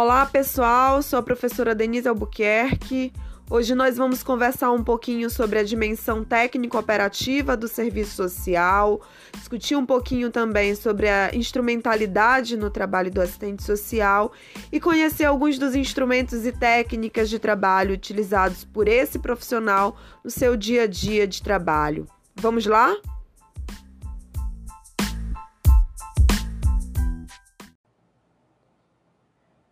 Olá, 0.00 0.24
pessoal. 0.26 1.02
Sou 1.02 1.18
a 1.18 1.22
professora 1.24 1.74
Denise 1.74 2.06
Albuquerque. 2.06 3.12
Hoje 3.50 3.74
nós 3.74 3.96
vamos 3.96 4.22
conversar 4.22 4.70
um 4.70 4.84
pouquinho 4.84 5.28
sobre 5.28 5.58
a 5.58 5.64
dimensão 5.64 6.22
técnico-operativa 6.22 7.56
do 7.56 7.66
serviço 7.66 8.14
social, 8.14 9.00
discutir 9.36 9.74
um 9.74 9.84
pouquinho 9.84 10.30
também 10.30 10.76
sobre 10.76 11.08
a 11.08 11.34
instrumentalidade 11.34 12.56
no 12.56 12.70
trabalho 12.70 13.10
do 13.10 13.20
assistente 13.20 13.64
social 13.64 14.30
e 14.70 14.78
conhecer 14.78 15.24
alguns 15.24 15.58
dos 15.58 15.74
instrumentos 15.74 16.46
e 16.46 16.52
técnicas 16.52 17.28
de 17.28 17.40
trabalho 17.40 17.92
utilizados 17.92 18.64
por 18.64 18.86
esse 18.86 19.18
profissional 19.18 19.96
no 20.22 20.30
seu 20.30 20.56
dia 20.56 20.84
a 20.84 20.86
dia 20.86 21.26
de 21.26 21.42
trabalho. 21.42 22.06
Vamos 22.36 22.66
lá? 22.66 22.96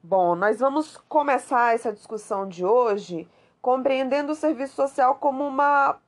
Bom, 0.09 0.37
nós 0.37 0.61
vamos 0.61 0.97
começar 1.09 1.75
essa 1.75 1.93
discussão 1.93 2.49
de 2.49 2.65
hoje 2.65 3.29
compreendendo 3.61 4.31
o 4.31 4.37
serviço 4.37 4.77
social 4.77 5.17
como 5.17 5.45
uma 5.45 5.99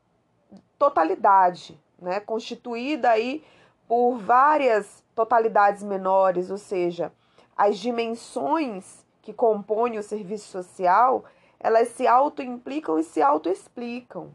totalidade, 0.79 1.77
né, 2.01 2.21
constituída 2.21 3.11
aí 3.11 3.43
por 3.89 4.17
várias 4.19 5.03
totalidades 5.17 5.83
menores, 5.83 6.49
ou 6.49 6.59
seja, 6.59 7.13
as 7.57 7.77
dimensões 7.77 9.05
que 9.21 9.33
compõem 9.33 9.99
o 9.99 10.03
serviço 10.05 10.49
social, 10.49 11.25
elas 11.59 11.89
se 11.89 12.07
auto-implicam 12.07 13.01
e 13.01 13.03
se 13.03 13.21
auto-explicam. 13.21 14.33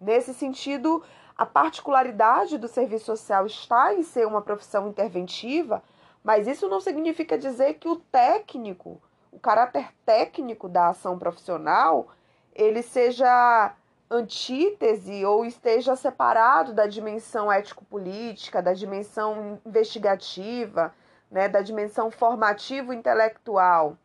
Nesse 0.00 0.32
sentido, 0.32 1.02
a 1.36 1.44
particularidade 1.44 2.56
do 2.56 2.66
serviço 2.66 3.04
social 3.04 3.44
está 3.44 3.92
em 3.92 4.02
ser 4.02 4.26
uma 4.26 4.40
profissão 4.40 4.88
interventiva, 4.88 5.82
mas 6.24 6.46
isso 6.46 6.66
não 6.66 6.80
significa 6.80 7.36
dizer 7.36 7.74
que 7.74 7.88
o 7.88 7.96
técnico, 7.96 9.00
o 9.32 9.38
caráter 9.40 9.88
técnico 10.04 10.68
da 10.68 10.88
ação 10.88 11.18
profissional, 11.18 12.08
ele 12.54 12.82
seja 12.82 13.74
antítese 14.10 15.24
ou 15.24 15.44
esteja 15.44 15.96
separado 15.96 16.74
da 16.74 16.86
dimensão 16.86 17.50
ético-política, 17.50 18.60
da 18.60 18.74
dimensão 18.74 19.58
investigativa, 19.64 20.94
né, 21.30 21.48
da 21.48 21.62
dimensão 21.62 22.10
formativo-intelectual. 22.10 23.96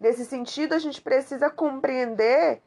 Nesse 0.00 0.24
sentido, 0.24 0.74
a 0.74 0.78
gente 0.80 1.00
precisa 1.00 1.48
compreender 1.48 2.60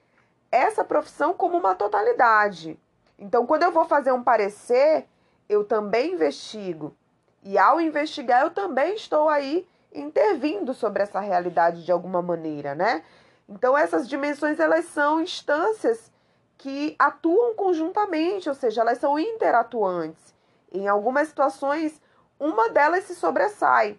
essa 0.50 0.86
profissão 0.86 1.34
como 1.34 1.58
uma 1.58 1.76
totalidade. 1.76 2.80
Então, 3.20 3.46
quando 3.46 3.64
eu 3.64 3.72
vou 3.72 3.84
fazer 3.84 4.14
um 4.14 4.24
parecer, 4.24 5.06
eu 5.50 5.66
também 5.66 6.14
investigo. 6.14 6.96
E 7.44 7.58
ao 7.58 7.82
investigar, 7.82 8.44
eu 8.44 8.52
também 8.52 8.96
estou 8.96 9.28
aí 9.28 9.68
intervindo 9.94 10.74
sobre 10.74 11.04
essa 11.04 11.20
realidade 11.20 11.84
de 11.84 11.92
alguma 11.92 12.22
maneira, 12.22 12.76
né? 12.76 13.04
Então 13.48 13.78
essas 13.78 14.08
dimensões 14.08 14.60
elas 14.60 14.86
são 14.86 15.22
instâncias 15.22 16.12
que 16.58 16.96
atuam 17.00 17.56
conjuntamente, 17.56 18.50
ou 18.50 18.56
seja, 18.56 18.82
elas 18.82 18.98
são 18.98 19.18
interatuantes. 19.18 20.36
Em 20.72 20.88
algumas 20.88 21.30
situações, 21.30 22.00
uma 22.40 22.70
delas 22.70 23.06
se 23.06 23.16
sobressai, 23.16 23.98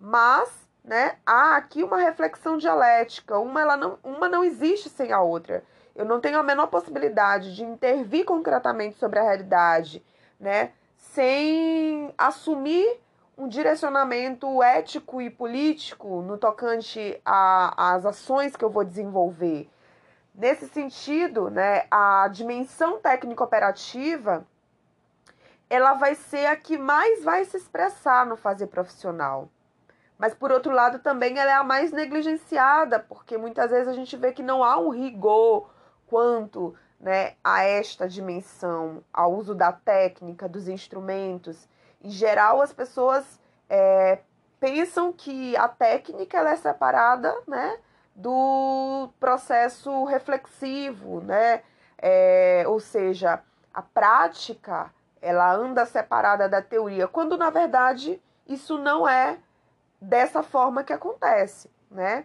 mas, 0.00 0.48
né, 0.82 1.16
há 1.26 1.56
aqui 1.56 1.82
uma 1.82 1.98
reflexão 1.98 2.56
dialética. 2.56 3.38
Uma 3.38 3.60
ela 3.60 3.76
não, 3.76 3.98
uma 4.02 4.28
não 4.28 4.44
existe 4.44 4.88
sem 4.88 5.12
a 5.12 5.20
outra. 5.20 5.64
Eu 5.94 6.04
não 6.04 6.20
tenho 6.20 6.38
a 6.38 6.42
menor 6.42 6.68
possibilidade 6.68 7.54
de 7.54 7.64
intervir 7.64 8.24
concretamente 8.24 8.96
sobre 8.96 9.18
a 9.18 9.24
realidade, 9.24 10.02
né, 10.38 10.72
sem 10.96 12.14
assumir 12.16 13.00
um 13.38 13.46
direcionamento 13.46 14.60
ético 14.60 15.22
e 15.22 15.30
político 15.30 16.22
no 16.22 16.36
tocante 16.36 17.20
às 17.24 18.04
ações 18.04 18.56
que 18.56 18.64
eu 18.64 18.68
vou 18.68 18.84
desenvolver. 18.84 19.70
Nesse 20.34 20.66
sentido, 20.68 21.48
né, 21.48 21.86
a 21.88 22.26
dimensão 22.28 22.98
técnico-operativa 22.98 24.44
ela 25.70 25.94
vai 25.94 26.16
ser 26.16 26.46
a 26.46 26.56
que 26.56 26.76
mais 26.76 27.22
vai 27.22 27.44
se 27.44 27.56
expressar 27.56 28.26
no 28.26 28.36
fazer 28.36 28.66
profissional. 28.66 29.48
Mas, 30.18 30.34
por 30.34 30.50
outro 30.50 30.72
lado, 30.72 30.98
também 30.98 31.38
ela 31.38 31.50
é 31.50 31.54
a 31.54 31.62
mais 31.62 31.92
negligenciada, 31.92 32.98
porque 32.98 33.36
muitas 33.36 33.70
vezes 33.70 33.86
a 33.86 33.92
gente 33.92 34.16
vê 34.16 34.32
que 34.32 34.42
não 34.42 34.64
há 34.64 34.78
um 34.78 34.88
rigor 34.88 35.70
quanto 36.08 36.74
né, 36.98 37.34
a 37.44 37.62
esta 37.62 38.08
dimensão, 38.08 39.04
ao 39.12 39.32
uso 39.32 39.54
da 39.54 39.70
técnica, 39.70 40.48
dos 40.48 40.66
instrumentos. 40.66 41.68
Em 42.02 42.10
geral, 42.10 42.60
as 42.60 42.72
pessoas 42.72 43.40
é, 43.68 44.20
pensam 44.60 45.12
que 45.12 45.56
a 45.56 45.68
técnica 45.68 46.38
ela 46.38 46.50
é 46.50 46.56
separada 46.56 47.34
né, 47.46 47.78
do 48.14 49.10
processo 49.20 50.04
reflexivo, 50.04 51.20
né? 51.20 51.62
É, 52.00 52.64
ou 52.66 52.78
seja, 52.78 53.42
a 53.74 53.82
prática 53.82 54.92
ela 55.20 55.52
anda 55.52 55.84
separada 55.84 56.48
da 56.48 56.62
teoria, 56.62 57.08
quando 57.08 57.36
na 57.36 57.50
verdade 57.50 58.22
isso 58.46 58.78
não 58.78 59.08
é 59.08 59.38
dessa 60.00 60.42
forma 60.42 60.84
que 60.84 60.92
acontece, 60.92 61.70
né? 61.90 62.24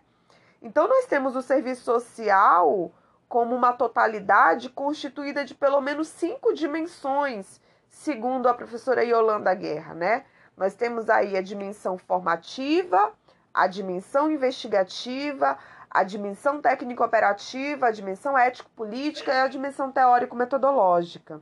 Então 0.62 0.88
nós 0.88 1.06
temos 1.06 1.36
o 1.36 1.42
serviço 1.42 1.84
social 1.84 2.92
como 3.28 3.56
uma 3.56 3.74
totalidade 3.74 4.70
constituída 4.70 5.44
de 5.44 5.56
pelo 5.56 5.82
menos 5.82 6.08
cinco 6.08 6.54
dimensões, 6.54 7.60
segundo 7.94 8.50
a 8.50 8.54
professora 8.54 9.04
Yolanda 9.04 9.54
Guerra, 9.54 9.94
né? 9.94 10.26
Nós 10.58 10.74
temos 10.74 11.10
aí 11.10 11.38
a 11.38 11.42
dimensão 11.42 11.98
formativa, 11.98 13.14
a 13.54 13.68
dimensão 13.68 14.32
investigativa, 14.32 15.58
a 15.90 16.04
dimensão 16.04 16.60
técnico-operativa, 16.60 17.88
a 17.88 17.92
dimensão 17.92 18.36
ético-política 18.36 19.32
e 19.32 19.42
a 19.42 19.48
dimensão 19.48 19.92
teórico-metodológica. 19.92 21.40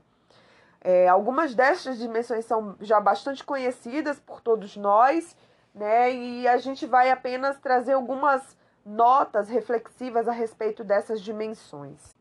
É, 0.82 1.08
algumas 1.08 1.56
destas 1.56 1.98
dimensões 1.98 2.46
são 2.46 2.76
já 2.82 3.00
bastante 3.00 3.44
conhecidas 3.46 4.20
por 4.20 4.42
todos 4.42 4.76
nós, 4.76 5.36
né? 5.74 6.14
E 6.14 6.48
a 6.48 6.58
gente 6.58 6.86
vai 6.86 7.10
apenas 7.10 7.58
trazer 7.60 7.94
algumas 7.94 8.58
notas 8.86 9.48
reflexivas 9.48 10.28
a 10.28 10.34
respeito 10.34 10.84
dessas 10.84 11.22
dimensões. 11.22 12.21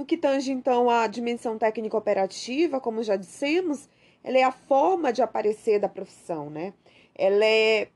No 0.00 0.06
que 0.06 0.16
tange, 0.16 0.50
então, 0.50 0.88
à 0.88 1.06
dimensão 1.06 1.58
técnico-operativa, 1.58 2.80
como 2.80 3.02
já 3.02 3.16
dissemos, 3.16 3.86
ela 4.24 4.38
é 4.38 4.42
a 4.42 4.50
forma 4.50 5.12
de 5.12 5.20
aparecer 5.20 5.78
da 5.78 5.90
profissão, 5.90 6.48
né? 6.48 6.72
Ela 7.14 7.44
é 7.44 7.88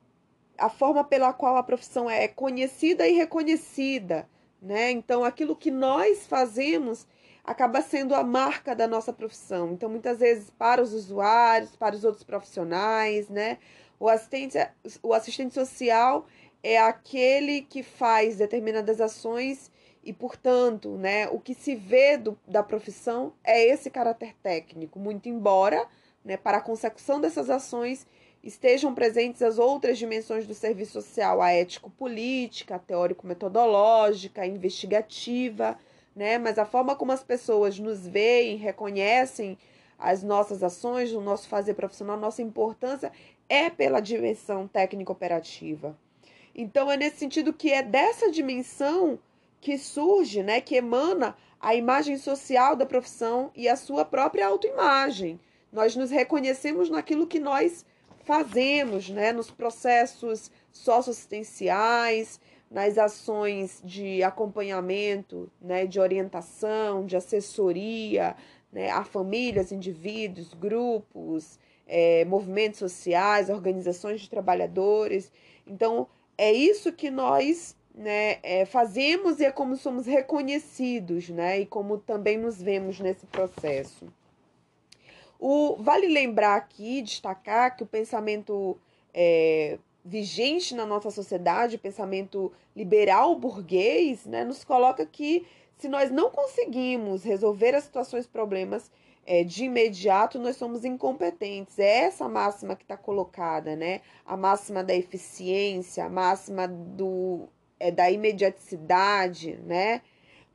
a 0.59 0.69
forma 0.69 1.03
pela 1.03 1.33
qual 1.33 1.57
a 1.57 1.63
profissão 1.63 2.11
é 2.11 2.29
conhecida 2.29 3.09
e 3.09 3.15
reconhecida, 3.15 4.29
né? 4.61 4.91
Então, 4.91 5.25
aquilo 5.25 5.57
que 5.57 5.71
nós 5.71 6.27
fazemos 6.27 7.07
acaba 7.43 7.81
sendo 7.81 8.15
a 8.15 8.23
marca 8.23 8.77
da 8.77 8.87
nossa 8.87 9.11
profissão. 9.11 9.73
Então, 9.73 9.89
muitas 9.89 10.19
vezes, 10.19 10.51
para 10.51 10.83
os 10.83 10.93
usuários, 10.93 11.75
para 11.75 11.97
os 11.97 12.05
outros 12.05 12.23
profissionais, 12.23 13.31
né? 13.31 13.57
O 13.99 14.11
assistente, 14.11 14.59
o 15.03 15.15
assistente 15.15 15.55
social 15.55 16.27
é 16.63 16.77
aquele 16.77 17.63
que 17.63 17.83
faz 17.83 18.37
determinadas 18.37 19.01
ações 19.01 19.73
e, 20.05 20.13
portanto, 20.13 20.91
né, 20.91 21.29
o 21.29 21.41
que 21.41 21.55
se 21.55 21.75
vê 21.75 22.17
do, 22.17 22.39
da 22.47 22.63
profissão 22.63 23.33
é 23.43 23.65
esse 23.65 23.91
caráter 23.91 24.35
técnico, 24.43 24.99
muito 24.99 25.29
embora, 25.29 25.87
né, 26.25 26.37
para 26.37 26.59
a 26.59 26.61
consecução 26.61 27.21
dessas 27.21 27.49
ações 27.49 28.07
estejam 28.43 28.95
presentes 28.95 29.41
as 29.41 29.59
outras 29.59 29.97
dimensões 29.97 30.47
do 30.47 30.53
serviço 30.55 30.93
social, 30.93 31.41
a 31.41 31.51
ético-política, 31.51 32.77
a 32.77 32.79
teórico-metodológica, 32.79 34.43
a 34.43 34.47
investigativa, 34.47 35.79
né? 36.15 36.37
Mas 36.37 36.59
a 36.59 36.67
forma 36.67 36.95
como 36.95 37.11
as 37.11 37.25
pessoas 37.25 37.79
nos 37.79 38.07
veem, 38.07 38.57
reconhecem 38.57 39.57
as 39.99 40.23
nossas 40.23 40.63
ações, 40.63 41.13
o 41.13 41.21
nosso 41.21 41.49
fazer 41.49 41.75
profissional, 41.75 42.19
nossa 42.19 42.43
importância 42.43 43.11
é 43.49 43.71
pela 43.71 44.01
dimensão 44.01 44.69
técnico-operativa. 44.69 45.97
Então 46.55 46.91
é 46.91 46.97
nesse 46.97 47.17
sentido 47.17 47.53
que 47.53 47.73
é 47.73 47.83
dessa 47.83 48.31
dimensão 48.31 49.19
que 49.65 49.79
surge, 49.79 50.43
né, 50.43 50.61
que 50.61 50.77
emana 50.77 51.35
a 51.59 51.75
imagem 51.75 52.19
social 52.19 52.77
da 52.77 52.85
profissão 52.85 53.51
e 53.57 53.67
a 53.67 53.77
sua 53.77 54.05
própria 54.05 54.47
autoimagem. 54.47 55.41
Nós 55.73 55.97
nos 55.97 56.11
reconhecemos 56.11 56.91
naquilo 56.91 57.27
que 57.27 57.41
nós 57.41 57.87
fazemos, 58.25 59.09
né, 59.09 59.33
nos 59.33 59.51
processos 59.51 60.51
socioassistenciais, 60.71 62.39
nas 62.71 62.99
ações 62.99 63.81
de 63.83 64.23
acompanhamento, 64.23 65.51
né, 65.63 65.87
de 65.87 65.99
orientação, 65.99 67.07
de 67.07 67.17
assessoria, 67.17 68.37
né, 68.71 68.91
a 68.91 69.03
famílias, 69.03 69.73
indivíduos, 69.73 70.53
grupos, 70.53 71.59
é, 71.87 72.27
movimentos 72.27 72.81
sociais, 72.81 73.49
organizações 73.49 74.21
de 74.21 74.29
trabalhadores. 74.29 75.33
Então, 75.67 76.07
é 76.37 76.53
isso 76.53 76.93
que 76.93 77.11
nós 77.11 77.75
né, 77.95 78.39
é, 78.43 78.65
fazemos 78.65 79.39
e 79.39 79.45
é 79.45 79.53
como 79.53 79.77
somos 79.77 80.07
reconhecidos, 80.07 81.29
né, 81.29 81.61
e 81.61 81.67
como 81.67 81.99
também 81.99 82.37
nos 82.37 82.61
vemos 82.61 82.99
nesse 82.99 83.27
processo. 83.27 84.13
O, 85.39 85.77
vale 85.79 86.09
lembrar 86.09 86.57
aqui, 86.57 87.03
destacar 87.03 87.77
que 87.77 87.83
o 87.83 87.87
pensamento 87.87 88.77
é, 89.13 89.79
vigente 90.05 90.75
na 90.75 90.85
nossa 90.85 91.11
sociedade, 91.11 91.77
o 91.77 91.79
pensamento 91.79 92.53
liberal 92.75 93.37
burguês, 93.37 94.27
né, 94.27 94.45
nos 94.45 94.65
coloca 94.65 95.07
que 95.07 95.47
se 95.77 95.89
nós 95.89 96.11
não 96.11 96.31
conseguimos 96.31 97.23
resolver 97.23 97.75
as 97.75 97.85
situações, 97.85 98.27
problemas 98.27 98.91
é, 99.27 99.43
de 99.43 99.65
imediato, 99.65 100.39
nós 100.39 100.57
somos 100.57 100.85
incompetentes. 100.85 101.79
É 101.79 102.05
essa 102.05 102.29
máxima 102.29 102.77
que 102.77 102.83
está 102.85 102.97
colocada, 102.97 103.75
né? 103.75 104.01
A 104.25 104.37
máxima 104.37 104.85
da 104.85 104.95
eficiência, 104.95 106.05
a 106.05 106.09
máxima 106.09 106.69
do, 106.69 107.49
é, 107.85 107.91
da 107.91 108.11
imediaticidade, 108.11 109.59
né? 109.67 110.01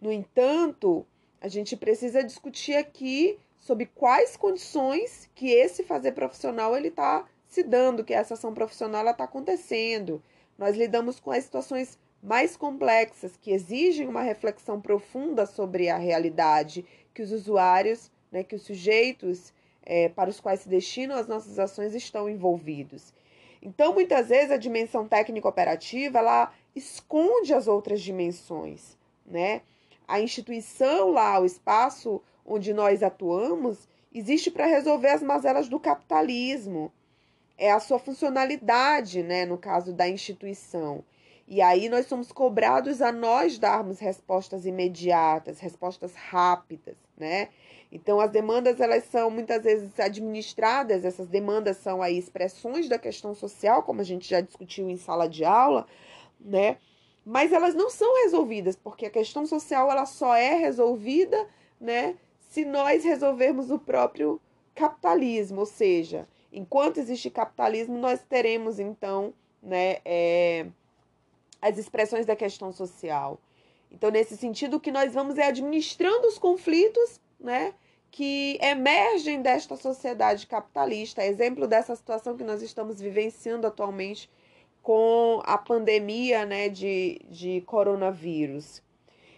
No 0.02 0.12
entanto, 0.12 1.06
a 1.40 1.48
gente 1.48 1.78
precisa 1.78 2.24
discutir 2.24 2.76
aqui 2.76 3.38
sobre 3.60 3.86
quais 3.86 4.36
condições 4.36 5.30
que 5.36 5.52
esse 5.52 5.84
fazer 5.84 6.14
profissional 6.14 6.76
ele 6.76 6.88
está 6.88 7.28
se 7.48 7.62
dando, 7.62 8.04
que 8.04 8.16
essa 8.16 8.34
ação 8.34 8.52
profissional 8.52 9.08
está 9.08 9.26
acontecendo. 9.26 10.24
Nós 10.58 10.76
lidamos 10.76 11.20
com 11.20 11.30
as 11.30 11.44
situações 11.44 12.00
mais 12.22 12.58
complexas 12.58 13.38
que 13.38 13.52
exigem 13.52 14.08
uma 14.08 14.24
reflexão 14.24 14.82
profunda 14.82 15.46
sobre 15.46 15.88
a 15.88 15.98
realidade 15.98 16.84
que 17.14 17.22
os 17.22 17.32
usuários, 17.32 18.12
né, 18.32 18.44
que 18.44 18.56
os 18.56 18.64
sujeitos 18.64 19.54
é, 19.84 20.10
para 20.10 20.32
os 20.32 20.40
quais 20.40 20.62
se 20.62 20.70
destinam 20.70 21.16
as 21.16 21.28
nossas 21.28 21.60
ações 21.60 21.94
estão 21.94 22.28
envolvidos. 22.28 23.14
Então, 23.62 23.94
muitas 23.94 24.30
vezes 24.30 24.52
a 24.52 24.58
dimensão 24.58 25.08
técnico-operativa 25.08 26.20
ela 26.20 26.52
esconde 26.76 27.54
as 27.54 27.68
outras 27.68 28.02
dimensões, 28.02 28.98
né? 29.26 29.62
A 30.08 30.20
instituição 30.20 31.12
lá, 31.12 31.40
o 31.40 31.46
espaço 31.46 32.22
onde 32.46 32.74
nós 32.74 33.04
atuamos, 33.04 33.88
existe 34.14 34.50
para 34.50 34.66
resolver 34.66 35.10
as 35.10 35.22
mazelas 35.22 35.68
do 35.68 35.80
capitalismo. 35.80 36.92
É 37.58 37.72
a 37.72 37.80
sua 37.80 38.00
funcionalidade, 38.00 39.22
né, 39.22 39.46
no 39.46 39.58
caso 39.58 39.94
da 39.94 40.08
instituição. 40.08 41.04
E 41.48 41.62
aí 41.62 41.90
nós 41.90 42.06
somos 42.06 42.32
cobrados 42.32 43.02
a 43.02 43.12
nós 43.12 43.58
darmos 43.60 44.00
respostas 44.00 44.66
imediatas, 44.66 45.60
respostas 45.60 46.14
rápidas, 46.16 46.96
né? 47.18 47.50
Então 47.92 48.20
as 48.20 48.30
demandas 48.32 48.80
elas 48.80 49.04
são 49.06 49.32
muitas 49.32 49.64
vezes 49.64 50.00
administradas, 50.00 51.04
essas 51.04 51.28
demandas 51.28 51.78
são 51.78 52.02
aí 52.02 52.18
expressões 52.18 52.88
da 52.88 53.00
questão 53.00 53.34
social, 53.34 53.84
como 53.84 54.02
a 54.02 54.04
gente 54.04 54.30
já 54.30 54.42
discutiu 54.42 54.90
em 54.90 54.98
sala 54.98 55.28
de 55.28 55.44
aula, 55.44 55.88
né? 56.40 56.78
Mas 57.26 57.52
elas 57.52 57.76
não 57.76 57.90
são 57.90 58.24
resolvidas, 58.24 58.76
porque 58.76 59.06
a 59.06 59.10
questão 59.10 59.46
social 59.46 59.92
ela 59.92 60.06
só 60.06 60.36
é 60.36 60.56
resolvida, 60.56 61.48
né, 61.80 62.16
se 62.50 62.66
nós 62.66 63.04
resolvermos 63.04 63.70
o 63.70 63.78
próprio 63.78 64.42
capitalismo, 64.74 65.60
ou 65.60 65.66
seja, 65.66 66.28
enquanto 66.52 66.98
existe 66.98 67.30
capitalismo, 67.30 67.98
nós 67.98 68.22
teremos 68.24 68.80
então, 68.80 69.34
né, 69.62 69.98
é, 70.04 70.66
as 71.62 71.78
expressões 71.78 72.26
da 72.26 72.36
questão 72.36 72.72
social. 72.72 73.40
Então, 73.92 74.10
nesse 74.10 74.38
sentido, 74.38 74.78
o 74.78 74.80
que 74.80 74.92
nós 74.92 75.14
vamos 75.14 75.38
é 75.38 75.48
administrando 75.48 76.28
os 76.28 76.38
conflitos, 76.38 77.20
né, 77.40 77.74
que 78.12 78.58
emergem 78.62 79.42
desta 79.42 79.76
sociedade 79.76 80.48
capitalista. 80.48 81.24
Exemplo 81.24 81.68
dessa 81.68 81.96
situação 81.96 82.36
que 82.36 82.44
nós 82.44 82.62
estamos 82.62 83.00
vivenciando 83.00 83.68
atualmente 83.68 84.30
com 84.82 85.42
a 85.46 85.58
pandemia, 85.58 86.46
né, 86.46 86.70
de, 86.70 87.22
de 87.30 87.62
coronavírus. 87.62 88.82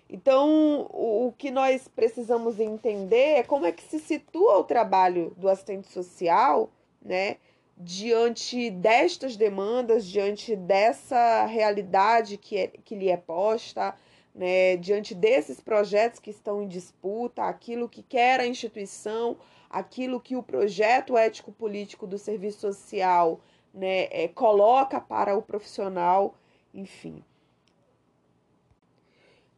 Então, 0.09 0.87
o, 0.91 1.27
o 1.27 1.31
que 1.31 1.49
nós 1.49 1.87
precisamos 1.87 2.59
entender 2.59 3.37
é 3.37 3.43
como 3.43 3.65
é 3.65 3.71
que 3.71 3.83
se 3.83 3.99
situa 3.99 4.57
o 4.57 4.63
trabalho 4.63 5.33
do 5.37 5.47
assistente 5.47 5.91
social, 5.91 6.69
né, 7.01 7.37
diante 7.77 8.69
destas 8.69 9.35
demandas, 9.35 10.05
diante 10.05 10.55
dessa 10.55 11.45
realidade 11.45 12.37
que, 12.37 12.57
é, 12.57 12.67
que 12.67 12.95
lhe 12.95 13.09
é 13.09 13.17
posta, 13.17 13.95
né, 14.33 14.77
diante 14.77 15.13
desses 15.13 15.59
projetos 15.59 16.19
que 16.19 16.29
estão 16.29 16.61
em 16.61 16.67
disputa, 16.67 17.43
aquilo 17.43 17.89
que 17.89 18.01
quer 18.01 18.39
a 18.39 18.47
instituição, 18.47 19.37
aquilo 19.69 20.19
que 20.19 20.35
o 20.35 20.43
projeto 20.43 21.17
ético-político 21.17 22.07
do 22.07 22.17
serviço 22.17 22.61
social 22.61 23.39
né, 23.73 24.07
é, 24.11 24.27
coloca 24.27 24.99
para 24.99 25.37
o 25.37 25.41
profissional, 25.41 26.35
enfim. 26.73 27.23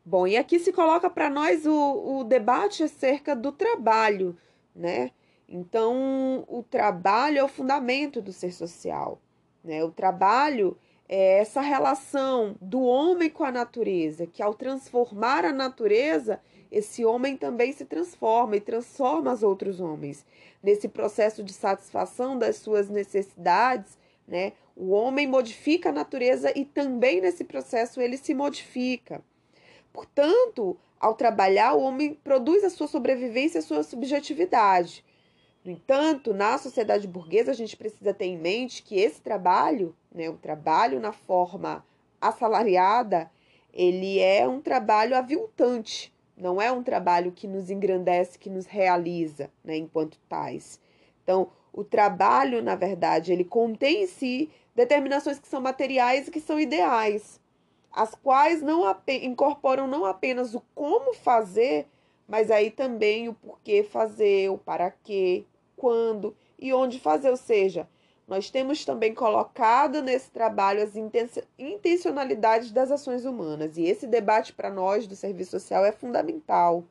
Bom, 0.06 0.28
e 0.28 0.36
aqui 0.36 0.60
se 0.60 0.74
coloca 0.74 1.10
para 1.10 1.30
nós 1.30 1.66
o, 1.66 2.20
o 2.20 2.24
debate 2.24 2.84
acerca 2.84 3.36
do 3.36 3.52
trabalho, 3.52 4.38
né? 4.76 5.12
Então, 5.48 6.44
o 6.48 6.64
trabalho 6.64 7.38
é 7.38 7.44
o 7.44 7.48
fundamento 7.48 8.22
do 8.22 8.34
ser 8.34 8.52
social. 8.52 9.22
Né? 9.64 9.84
O 9.84 9.92
trabalho 9.92 10.78
é 11.16 11.38
essa 11.38 11.62
relação 11.62 12.56
do 12.60 12.82
homem 12.82 13.30
com 13.30 13.44
a 13.44 13.52
natureza, 13.52 14.26
que 14.26 14.42
ao 14.42 14.52
transformar 14.52 15.46
a 15.46 15.54
natureza, 15.54 16.42
esse 16.72 17.06
homem 17.06 17.38
também 17.38 17.72
se 17.72 17.86
transforma 17.86 18.56
e 18.56 18.60
transforma 18.60 19.32
os 19.32 19.44
outros 19.44 19.80
homens. 19.80 20.26
Nesse 20.64 20.88
processo 20.88 21.44
de 21.44 21.54
satisfação 21.54 22.36
das 22.36 22.56
suas 22.56 22.90
necessidades, 22.90 23.96
né? 24.28 24.54
O 24.76 24.90
homem 24.90 25.28
modifica 25.28 25.90
a 25.90 25.92
natureza 25.92 26.52
e 26.58 26.66
também 26.66 27.22
nesse 27.22 27.44
processo 27.44 28.02
ele 28.02 28.18
se 28.18 28.34
modifica. 28.34 29.22
Portanto, 29.94 30.76
ao 31.00 31.14
trabalhar, 31.14 31.76
o 31.76 31.82
homem 31.82 32.16
produz 32.24 32.64
a 32.64 32.72
sua 32.72 32.88
sobrevivência, 32.88 33.60
a 33.60 33.62
sua 33.62 33.84
subjetividade. 33.84 35.06
No 35.64 35.72
entanto, 35.72 36.34
na 36.34 36.58
sociedade 36.58 37.08
burguesa, 37.08 37.52
a 37.52 37.54
gente 37.54 37.78
precisa 37.78 38.14
ter 38.14 38.26
em 38.26 38.38
mente 38.38 38.84
que 38.84 39.00
esse 39.00 39.22
trabalho, 39.22 39.96
né, 40.14 40.30
o 40.30 40.38
trabalho 40.38 41.00
na 41.00 41.14
forma 41.14 41.86
assalariada, 42.20 43.32
ele 43.74 44.20
é 44.20 44.48
um 44.48 44.60
trabalho 44.60 45.16
aviltante, 45.16 46.14
não 46.36 46.62
é 46.62 46.70
um 46.70 46.84
trabalho 46.84 47.32
que 47.32 47.48
nos 47.48 47.70
engrandece, 47.70 48.38
que 48.38 48.50
nos 48.50 48.66
realiza, 48.66 49.50
né, 49.64 49.78
enquanto 49.78 50.20
tais. 50.28 50.82
Então, 51.24 51.50
o 51.72 51.84
trabalho, 51.84 52.62
na 52.62 52.76
verdade, 52.76 53.32
ele 53.32 53.46
contém 53.46 54.04
em 54.04 54.08
si 54.08 54.52
determinações 54.76 55.40
que 55.40 55.48
são 55.48 55.62
materiais 55.62 56.28
e 56.28 56.32
que 56.32 56.42
são 56.42 56.60
ideais, 56.60 57.40
as 57.92 58.14
quais 58.16 58.62
não 58.62 58.84
incorporam 59.22 59.88
não 59.88 60.04
apenas 60.04 60.56
o 60.56 60.62
como 60.74 61.14
fazer, 61.14 61.88
mas 62.28 62.50
aí 62.50 62.72
também 62.72 63.30
o 63.30 63.34
porquê 63.34 63.84
fazer, 63.84 64.50
o 64.50 64.58
para 64.58 64.90
quê, 64.90 65.46
quando 65.76 66.36
e 66.60 66.74
onde 66.74 67.00
fazer. 67.00 67.30
Ou 67.30 67.38
seja, 67.38 67.88
nós 68.28 68.50
temos 68.50 68.86
também 68.86 69.14
colocado 69.14 70.02
nesse 70.02 70.32
trabalho 70.32 70.82
as 70.82 70.96
intencionalidades 71.60 72.72
das 72.72 72.90
ações 72.92 73.26
humanas. 73.26 73.78
E 73.78 73.84
esse 73.84 74.08
debate 74.08 74.54
para 74.54 74.70
nós 74.70 75.06
do 75.06 75.16
serviço 75.16 75.52
social 75.52 75.84
é 75.86 75.92
fundamental, 75.92 76.84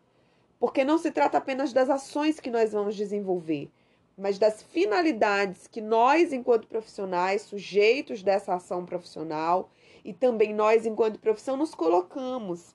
porque 0.61 0.85
não 0.85 0.99
se 0.99 1.11
trata 1.11 1.39
apenas 1.39 1.73
das 1.73 1.89
ações 1.89 2.39
que 2.39 2.51
nós 2.51 2.73
vamos 2.73 2.95
desenvolver, 2.95 3.71
mas 4.17 4.39
das 4.39 4.63
finalidades 4.63 5.67
que 5.67 5.81
nós, 5.81 6.33
enquanto 6.33 6.69
profissionais, 6.69 7.43
sujeitos 7.43 8.23
dessa 8.23 8.55
ação 8.55 8.85
profissional, 8.85 9.71
e 10.05 10.13
também 10.13 10.53
nós, 10.55 10.85
enquanto 10.85 11.19
profissão, 11.19 11.57
nos 11.57 11.75
colocamos. 11.75 12.75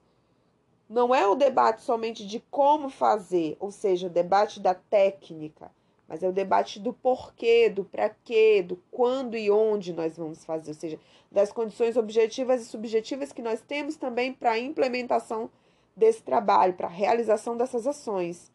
Não 0.90 1.14
é 1.14 1.28
o 1.28 1.36
debate 1.36 1.82
somente 1.82 2.26
de 2.26 2.40
como 2.50 2.90
fazer, 2.90 3.56
ou 3.60 3.70
seja, 3.70 4.08
o 4.08 4.10
debate 4.10 4.60
da 4.60 4.74
técnica, 4.74 5.70
mas 6.08 6.24
é 6.24 6.30
o 6.30 6.34
debate 6.34 6.80
do 6.80 6.94
porquê, 6.94 7.70
do 7.70 7.84
para 7.84 8.10
quê, 8.10 8.64
do 8.64 8.78
quando 8.90 9.38
e 9.38 9.52
onde 9.52 9.92
nós 9.92 10.18
vamos 10.18 10.46
fazer, 10.46 10.72
ou 10.72 10.76
seja, 10.76 11.00
das 11.32 11.52
condições 11.52 11.98
objetivas 11.98 12.62
e 12.62 12.66
subjetivas 12.66 13.34
que 13.34 13.42
nós 13.42 13.62
temos 13.62 13.98
também 13.98 14.32
para 14.34 14.52
a 14.52 14.60
implementação 14.60 15.50
desse 15.96 16.22
trabalho, 16.24 16.74
para 16.74 16.88
a 16.88 16.92
realização 16.92 17.58
dessas 17.58 17.86
ações. 17.86 18.52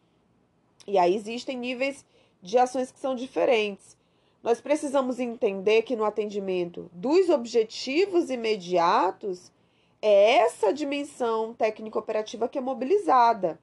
E 0.87 0.97
aí 0.97 1.15
existem 1.15 1.57
níveis 1.57 2.05
de 2.41 2.57
ações 2.57 2.91
que 2.91 2.99
são 2.99 3.15
diferentes. 3.15 3.95
Nós 4.41 4.59
precisamos 4.59 5.19
entender 5.19 5.83
que 5.83 5.95
no 5.95 6.03
atendimento 6.03 6.89
dos 6.91 7.29
objetivos 7.29 8.29
imediatos 8.29 9.51
é 10.01 10.39
essa 10.39 10.73
dimensão 10.73 11.53
técnico-operativa 11.53 12.49
que 12.49 12.57
é 12.57 12.61
mobilizada. 12.61 13.57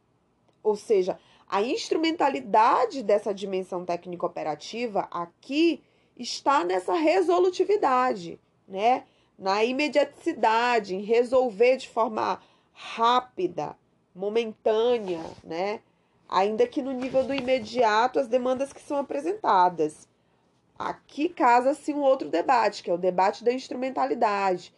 Ou 0.62 0.76
seja, 0.76 1.18
a 1.50 1.60
instrumentalidade 1.60 3.02
dessa 3.02 3.34
dimensão 3.34 3.84
técnico-operativa 3.84 5.08
aqui 5.10 5.82
está 6.16 6.62
nessa 6.62 6.92
resolutividade, 6.92 8.38
né? 8.68 9.02
Na 9.36 9.64
imediaticidade, 9.64 10.94
em 10.94 11.00
resolver 11.00 11.76
de 11.78 11.88
forma 11.88 12.40
rápida, 12.72 13.76
momentânea, 14.14 15.24
né? 15.42 15.80
Ainda 16.28 16.68
que 16.68 16.80
no 16.80 16.92
nível 16.92 17.24
do 17.24 17.34
imediato 17.34 18.20
as 18.20 18.28
demandas 18.28 18.72
que 18.72 18.80
são 18.80 18.98
apresentadas. 18.98 20.08
Aqui 20.78 21.28
casa-se 21.28 21.92
um 21.92 22.00
outro 22.00 22.28
debate, 22.28 22.80
que 22.80 22.90
é 22.90 22.94
o 22.94 22.98
debate 22.98 23.42
da 23.42 23.52
instrumentalidade. 23.52 24.72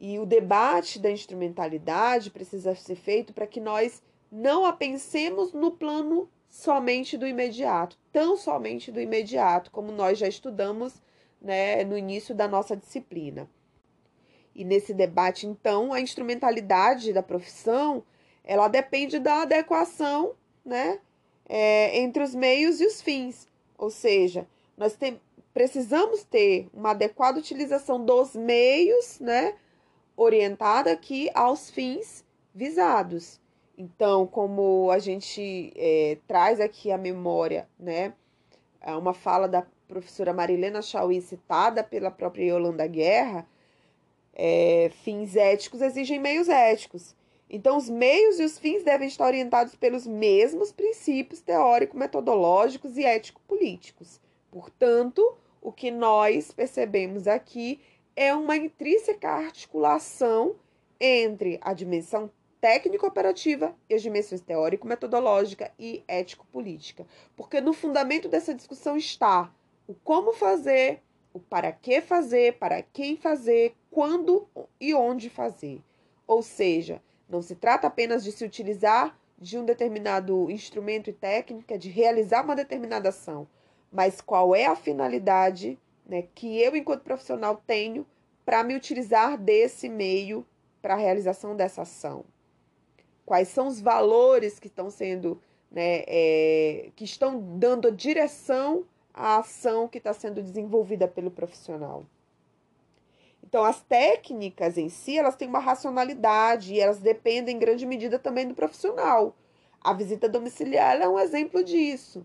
E 0.00 0.18
o 0.18 0.26
debate 0.26 0.98
da 0.98 1.12
instrumentalidade 1.12 2.28
precisa 2.28 2.74
ser 2.74 2.96
feito 2.96 3.32
para 3.32 3.46
que 3.46 3.60
nós 3.60 4.02
não 4.30 4.64
a 4.64 4.72
pensemos 4.72 5.52
no 5.52 5.70
plano 5.70 6.28
somente 6.48 7.16
do 7.16 7.26
imediato, 7.26 7.98
tão 8.12 8.36
somente 8.36 8.90
do 8.90 9.00
imediato, 9.00 9.70
como 9.70 9.92
nós 9.92 10.18
já 10.18 10.28
estudamos 10.28 10.94
né, 11.40 11.84
no 11.84 11.96
início 11.96 12.34
da 12.34 12.48
nossa 12.48 12.76
disciplina. 12.76 13.48
E 14.54 14.64
nesse 14.64 14.92
debate, 14.92 15.46
então, 15.46 15.92
a 15.92 16.00
instrumentalidade 16.00 17.12
da 17.12 17.22
profissão, 17.22 18.02
ela 18.42 18.66
depende 18.66 19.18
da 19.18 19.42
adequação, 19.42 20.34
né, 20.64 20.98
é, 21.48 21.98
entre 22.00 22.22
os 22.22 22.34
meios 22.34 22.80
e 22.80 22.86
os 22.86 23.00
fins. 23.00 23.46
Ou 23.76 23.90
seja, 23.90 24.46
nós 24.76 24.98
precisamos 25.54 26.24
ter 26.24 26.68
uma 26.74 26.90
adequada 26.90 27.38
utilização 27.38 28.04
dos 28.04 28.34
meios, 28.34 29.20
né, 29.20 29.54
orientada 30.16 30.90
aqui 30.90 31.30
aos 31.32 31.70
fins 31.70 32.24
visados. 32.52 33.40
Então, 33.80 34.26
como 34.26 34.90
a 34.90 34.98
gente 34.98 35.72
é, 35.76 36.18
traz 36.26 36.58
aqui 36.58 36.90
a 36.90 36.98
memória, 36.98 37.68
né, 37.78 38.12
é 38.80 38.92
uma 38.96 39.14
fala 39.14 39.46
da 39.46 39.64
professora 39.86 40.32
Marilena 40.32 40.82
Chauí, 40.82 41.20
citada 41.20 41.84
pela 41.84 42.10
própria 42.10 42.44
Yolanda 42.52 42.88
Guerra, 42.88 43.46
é, 44.34 44.90
fins 45.04 45.36
éticos 45.36 45.80
exigem 45.80 46.18
meios 46.18 46.48
éticos. 46.48 47.14
Então, 47.48 47.76
os 47.76 47.88
meios 47.88 48.40
e 48.40 48.44
os 48.44 48.58
fins 48.58 48.82
devem 48.82 49.06
estar 49.06 49.24
orientados 49.26 49.76
pelos 49.76 50.08
mesmos 50.08 50.72
princípios 50.72 51.40
teórico-metodológicos 51.40 52.98
e 52.98 53.04
ético-políticos. 53.04 54.20
Portanto, 54.50 55.36
o 55.62 55.70
que 55.70 55.92
nós 55.92 56.50
percebemos 56.50 57.28
aqui 57.28 57.80
é 58.16 58.34
uma 58.34 58.56
intrínseca 58.56 59.28
articulação 59.28 60.56
entre 61.00 61.58
a 61.62 61.72
dimensão 61.72 62.28
técnico-operativa 62.60 63.74
e 63.88 63.94
as 63.94 64.02
dimensões 64.02 64.40
teórico-metodológica 64.40 65.72
e 65.78 66.02
ético-política. 66.06 67.06
Porque 67.36 67.60
no 67.60 67.72
fundamento 67.72 68.28
dessa 68.28 68.54
discussão 68.54 68.96
está 68.96 69.52
o 69.86 69.94
como 69.94 70.32
fazer, 70.32 71.02
o 71.32 71.40
para 71.40 71.72
que 71.72 72.00
fazer, 72.00 72.58
para 72.58 72.82
quem 72.82 73.16
fazer, 73.16 73.74
quando 73.90 74.48
e 74.80 74.94
onde 74.94 75.30
fazer. 75.30 75.82
Ou 76.26 76.42
seja, 76.42 77.02
não 77.28 77.42
se 77.42 77.54
trata 77.54 77.86
apenas 77.86 78.24
de 78.24 78.32
se 78.32 78.44
utilizar 78.44 79.18
de 79.38 79.56
um 79.56 79.64
determinado 79.64 80.50
instrumento 80.50 81.08
e 81.08 81.12
técnica, 81.12 81.78
de 81.78 81.88
realizar 81.88 82.44
uma 82.44 82.56
determinada 82.56 83.10
ação, 83.10 83.46
mas 83.90 84.20
qual 84.20 84.54
é 84.54 84.66
a 84.66 84.74
finalidade 84.74 85.78
né, 86.04 86.24
que 86.34 86.60
eu, 86.60 86.74
enquanto 86.74 87.02
profissional, 87.02 87.62
tenho 87.66 88.04
para 88.44 88.64
me 88.64 88.74
utilizar 88.74 89.38
desse 89.38 89.88
meio 89.88 90.44
para 90.82 90.94
a 90.94 90.96
realização 90.96 91.54
dessa 91.54 91.82
ação 91.82 92.24
quais 93.28 93.48
são 93.48 93.66
os 93.66 93.78
valores 93.78 94.58
que 94.58 94.68
estão 94.68 94.88
sendo, 94.88 95.38
né, 95.70 96.02
é, 96.06 96.88
que 96.96 97.04
estão 97.04 97.38
dando 97.58 97.92
direção 97.92 98.86
à 99.12 99.36
ação 99.36 99.86
que 99.86 99.98
está 99.98 100.14
sendo 100.14 100.42
desenvolvida 100.42 101.06
pelo 101.06 101.30
profissional. 101.30 102.06
Então, 103.44 103.62
as 103.64 103.82
técnicas 103.82 104.78
em 104.78 104.88
si, 104.88 105.18
elas 105.18 105.36
têm 105.36 105.46
uma 105.46 105.58
racionalidade 105.58 106.72
e 106.72 106.80
elas 106.80 107.00
dependem 107.00 107.54
em 107.54 107.58
grande 107.58 107.84
medida 107.84 108.18
também 108.18 108.48
do 108.48 108.54
profissional. 108.54 109.36
A 109.78 109.92
visita 109.92 110.26
domiciliar 110.26 110.98
é 110.98 111.06
um 111.06 111.18
exemplo 111.18 111.62
disso. 111.62 112.24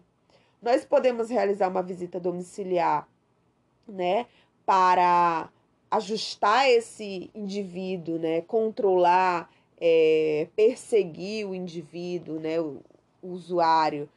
Nós 0.61 0.85
podemos 0.85 1.29
realizar 1.29 1.67
uma 1.67 1.83
visita 1.83 2.17
domiciliar, 2.17 3.09
né, 3.85 4.25
para 4.65 5.49
ajustar 5.91 6.69
esse 6.69 7.29
indivíduo, 7.35 8.17
né, 8.17 8.39
controlar 8.43 9.49
é, 9.85 10.47
perseguir 10.55 11.45
o 11.45 11.53
indivíduo, 11.53 12.39
né, 12.39 12.57
o, 12.57 12.79
o 13.21 13.31
usuário, 13.31 14.07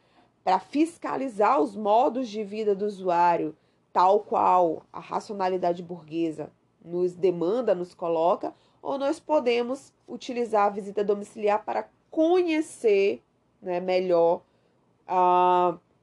para 0.41 0.59
fiscalizar 0.59 1.59
os 1.59 1.75
modos 1.75 2.29
de 2.29 2.41
vida 2.41 2.73
do 2.73 2.85
usuário, 2.85 3.53
tal 3.91 4.21
qual 4.21 4.83
a 4.93 5.01
racionalidade 5.01 5.83
burguesa 5.83 6.49
nos 6.81 7.13
demanda, 7.13 7.75
nos 7.75 7.93
coloca, 7.93 8.53
ou 8.81 8.97
nós 8.97 9.19
podemos 9.19 9.91
utilizar 10.07 10.67
a 10.67 10.69
visita 10.69 11.03
domiciliar 11.03 11.65
para 11.65 11.89
conhecer 12.09 13.21
né, 13.61 13.81
melhor, 13.81 14.41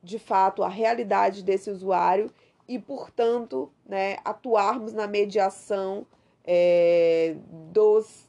de 0.02 0.18
fato, 0.18 0.62
a 0.62 0.68
realidade 0.68 1.42
desse 1.42 1.71
usuário 1.71 2.30
e, 2.68 2.78
portanto, 2.78 3.73
né, 3.87 4.18
atuarmos 4.26 4.92
na 4.92 5.06
mediação 5.06 6.06
é, 6.44 7.35
dos 7.73 8.28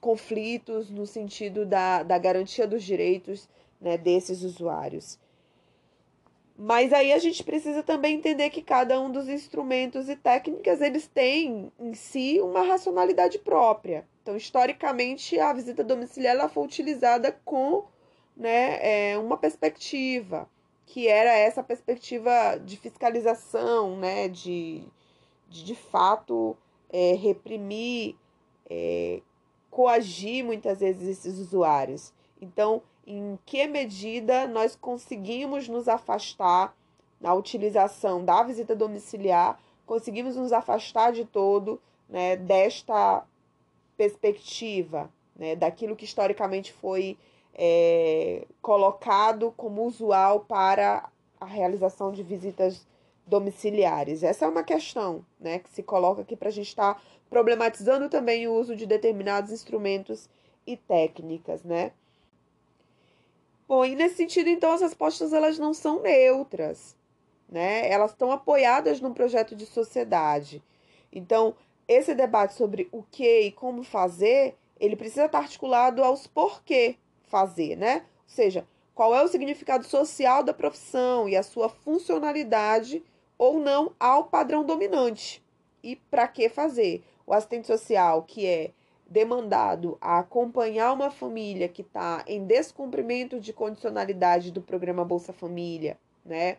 conflitos 0.00 0.90
no 0.90 1.06
sentido 1.06 1.66
da, 1.66 2.02
da 2.02 2.18
garantia 2.18 2.66
dos 2.66 2.82
direitos 2.82 3.48
né, 3.80 3.96
desses 3.96 4.42
usuários. 4.42 5.18
Mas 6.60 6.92
aí 6.92 7.12
a 7.12 7.18
gente 7.18 7.44
precisa 7.44 7.84
também 7.84 8.16
entender 8.16 8.50
que 8.50 8.62
cada 8.62 9.00
um 9.00 9.12
dos 9.12 9.28
instrumentos 9.28 10.08
e 10.08 10.16
técnicas 10.16 10.80
eles 10.80 11.06
têm 11.06 11.72
em 11.78 11.94
si 11.94 12.40
uma 12.40 12.62
racionalidade 12.62 13.38
própria. 13.38 14.04
Então, 14.22 14.36
historicamente, 14.36 15.38
a 15.38 15.52
visita 15.52 15.84
domiciliar 15.84 16.34
ela 16.34 16.48
foi 16.48 16.64
utilizada 16.64 17.30
com 17.44 17.84
né, 18.36 19.12
é, 19.12 19.18
uma 19.18 19.36
perspectiva, 19.36 20.48
que 20.84 21.06
era 21.06 21.30
essa 21.30 21.62
perspectiva 21.62 22.56
de 22.56 22.76
fiscalização, 22.76 23.96
né, 23.96 24.28
de, 24.28 24.82
de, 25.48 25.64
de 25.64 25.74
fato 25.76 26.56
é, 26.90 27.14
reprimir 27.14 28.16
é, 28.68 29.22
coagir 29.70 30.44
muitas 30.44 30.80
vezes 30.80 31.08
esses 31.08 31.38
usuários. 31.38 32.12
Então, 32.40 32.82
em 33.06 33.38
que 33.46 33.66
medida 33.66 34.46
nós 34.46 34.76
conseguimos 34.76 35.68
nos 35.68 35.88
afastar 35.88 36.74
na 37.20 37.34
utilização 37.34 38.24
da 38.24 38.42
visita 38.42 38.76
domiciliar, 38.76 39.58
conseguimos 39.86 40.36
nos 40.36 40.52
afastar 40.52 41.12
de 41.12 41.24
todo 41.24 41.80
né, 42.08 42.36
desta 42.36 43.24
perspectiva, 43.96 45.10
né, 45.34 45.56
daquilo 45.56 45.96
que 45.96 46.04
historicamente 46.04 46.72
foi 46.72 47.16
é, 47.54 48.46
colocado 48.62 49.52
como 49.56 49.84
usual 49.84 50.40
para 50.40 51.10
a 51.40 51.46
realização 51.46 52.12
de 52.12 52.22
visitas 52.22 52.74
domiciliares. 52.74 52.97
Essa 54.22 54.46
é 54.46 54.48
uma 54.48 54.62
questão 54.62 55.24
né, 55.38 55.58
que 55.58 55.70
se 55.70 55.82
coloca 55.82 56.22
aqui 56.22 56.34
para 56.34 56.48
a 56.48 56.52
gente 56.52 56.68
estar 56.68 56.94
tá 56.94 57.00
problematizando 57.28 58.08
também 58.08 58.48
o 58.48 58.54
uso 58.54 58.74
de 58.74 58.86
determinados 58.86 59.52
instrumentos 59.52 60.28
e 60.66 60.76
técnicas, 60.76 61.62
né? 61.62 61.92
Bom, 63.66 63.84
e 63.84 63.94
nesse 63.94 64.16
sentido, 64.16 64.48
então, 64.48 64.72
as 64.72 64.80
respostas 64.80 65.32
elas 65.32 65.58
não 65.58 65.74
são 65.74 66.00
neutras, 66.00 66.96
né? 67.48 67.86
Elas 67.90 68.12
estão 68.12 68.32
apoiadas 68.32 69.00
num 69.00 69.12
projeto 69.12 69.54
de 69.54 69.66
sociedade. 69.66 70.62
Então, 71.12 71.54
esse 71.86 72.14
debate 72.14 72.54
sobre 72.54 72.88
o 72.90 73.02
que 73.02 73.40
e 73.42 73.52
como 73.52 73.82
fazer, 73.82 74.56
ele 74.80 74.96
precisa 74.96 75.26
estar 75.26 75.38
articulado 75.38 76.02
aos 76.02 76.26
porquê 76.26 76.96
fazer, 77.24 77.76
né? 77.76 78.04
Ou 78.22 78.28
seja, 78.34 78.66
qual 78.94 79.14
é 79.14 79.22
o 79.22 79.28
significado 79.28 79.86
social 79.86 80.42
da 80.42 80.54
profissão 80.54 81.28
e 81.28 81.36
a 81.36 81.42
sua 81.42 81.68
funcionalidade 81.68 83.02
ou 83.38 83.58
não 83.58 83.92
ao 83.98 84.24
padrão 84.24 84.64
dominante. 84.64 85.42
E 85.82 85.96
para 85.96 86.28
que 86.28 86.48
fazer? 86.48 87.04
o 87.28 87.34
assistente 87.34 87.66
social 87.66 88.22
que 88.22 88.46
é 88.46 88.70
demandado 89.06 89.98
a 90.00 90.18
acompanhar 90.18 90.92
uma 90.94 91.10
família 91.10 91.68
que 91.68 91.82
está 91.82 92.24
em 92.26 92.44
descumprimento 92.44 93.38
de 93.38 93.52
condicionalidade 93.52 94.50
do 94.50 94.62
programa 94.62 95.04
Bolsa 95.04 95.32
Família, 95.32 95.98
né? 96.24 96.56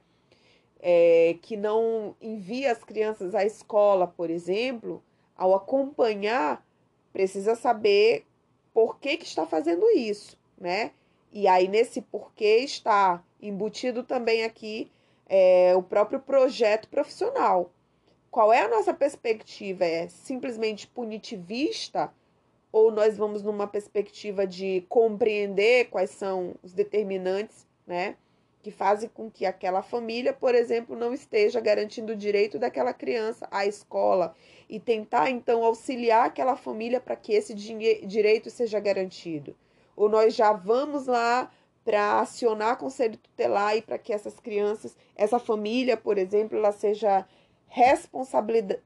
É, 0.82 1.36
que 1.42 1.58
não 1.58 2.16
envia 2.22 2.72
as 2.72 2.84
crianças 2.84 3.36
à 3.36 3.44
escola, 3.44 4.08
por 4.08 4.30
exemplo, 4.30 5.04
ao 5.36 5.54
acompanhar, 5.54 6.66
precisa 7.12 7.54
saber 7.56 8.26
por 8.74 8.98
que, 9.00 9.18
que 9.18 9.26
está 9.26 9.46
fazendo 9.46 9.90
isso, 9.90 10.38
né? 10.58 10.92
E 11.34 11.48
aí, 11.48 11.68
nesse 11.68 12.02
porquê, 12.02 12.58
está 12.60 13.24
embutido 13.42 14.04
também 14.04 14.44
aqui 14.44 14.90
é, 15.30 15.74
o 15.76 15.84
próprio 15.84 16.20
projeto 16.20 16.90
profissional. 16.90 17.72
Qual 18.32 18.52
é 18.52 18.62
a 18.62 18.68
nossa 18.68 18.94
perspectiva? 18.94 19.86
É 19.86 20.08
simplesmente 20.08 20.88
punitivista? 20.88 22.12
Ou 22.72 22.92
nós 22.92 23.18
vamos 23.18 23.42
numa 23.42 23.68
perspectiva 23.68 24.46
de 24.46 24.86
compreender 24.90 25.90
quais 25.90 26.10
são 26.12 26.56
os 26.62 26.74
determinantes, 26.74 27.66
né? 27.88 28.16
Que 28.62 28.70
fazem 28.72 29.10
com 29.10 29.32
que 29.32 29.46
aquela 29.46 29.82
família, 29.82 30.34
por 30.34 30.54
exemplo, 30.54 30.96
não 30.96 31.14
esteja 31.14 31.60
garantindo 31.60 32.14
o 32.14 32.16
direito 32.16 32.60
daquela 32.60 32.94
criança 32.94 33.48
à 33.50 33.66
escola 33.66 34.36
e 34.70 34.80
tentar 34.80 35.32
então 35.32 35.64
auxiliar 35.64 36.26
aquela 36.26 36.56
família 36.56 37.00
para 37.00 37.16
que 37.16 37.34
esse 37.34 37.54
direito 37.54 38.50
seja 38.50 38.80
garantido. 38.80 39.56
Ou 39.96 40.08
nós 40.08 40.36
já 40.36 40.54
vamos 40.54 41.08
lá 41.08 41.52
para 41.84 42.20
acionar 42.20 42.78
conselho 42.78 43.18
tutelar 43.18 43.76
e 43.78 43.82
para 43.82 43.98
que 43.98 44.14
essas 44.14 44.40
crianças, 44.40 44.96
essa 45.16 45.40
família, 45.40 45.98
por 45.98 46.18
exemplo, 46.18 46.58
ela 46.58 46.72
seja 46.72 47.26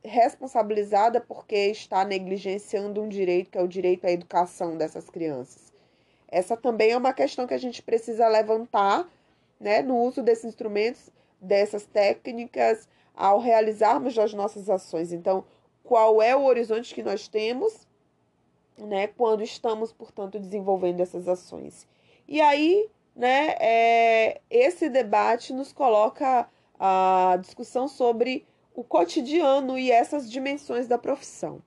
responsabilizada 0.04 1.22
porque 1.22 1.56
está 1.56 2.04
negligenciando 2.04 3.02
um 3.02 3.08
direito 3.08 3.50
que 3.50 3.58
é 3.58 3.62
o 3.62 3.68
direito 3.68 4.06
à 4.06 4.12
educação 4.12 4.78
dessas 4.78 5.10
crianças. 5.10 5.72
Essa 6.28 6.58
também 6.58 6.92
é 6.92 6.98
uma 6.98 7.14
questão 7.14 7.48
que 7.48 7.54
a 7.54 7.60
gente 7.60 7.82
precisa 7.82 8.28
levantar 8.28 9.08
né, 9.60 9.82
no 9.82 9.98
uso 9.98 10.22
desses 10.22 10.46
instrumentos, 10.46 11.10
dessas 11.40 11.86
técnicas 11.86 12.88
ao 13.16 13.40
realizarmos 13.40 14.18
as 14.18 14.34
nossas 14.34 14.70
ações. 14.70 15.14
Então, 15.14 15.46
qual 15.84 16.22
é 16.22 16.36
o 16.36 16.44
horizonte 16.44 16.94
que 16.94 17.04
nós 17.04 17.28
temos, 17.28 17.88
né, 18.78 19.08
quando 19.08 19.44
estamos, 19.44 19.94
portanto, 19.94 20.40
desenvolvendo 20.40 21.02
essas 21.02 21.28
ações? 21.28 21.88
E 22.28 22.42
aí, 22.42 22.90
né, 23.16 23.56
é, 23.60 24.42
esse 24.50 24.90
debate 24.90 25.54
nos 25.54 25.72
coloca 25.72 26.48
a 26.80 27.38
discussão 27.42 27.88
sobre 27.88 28.46
o 28.74 28.84
cotidiano 28.84 29.78
e 29.78 29.92
essas 29.92 30.30
dimensões 30.30 30.88
da 30.88 30.98
profissão. 30.98 31.62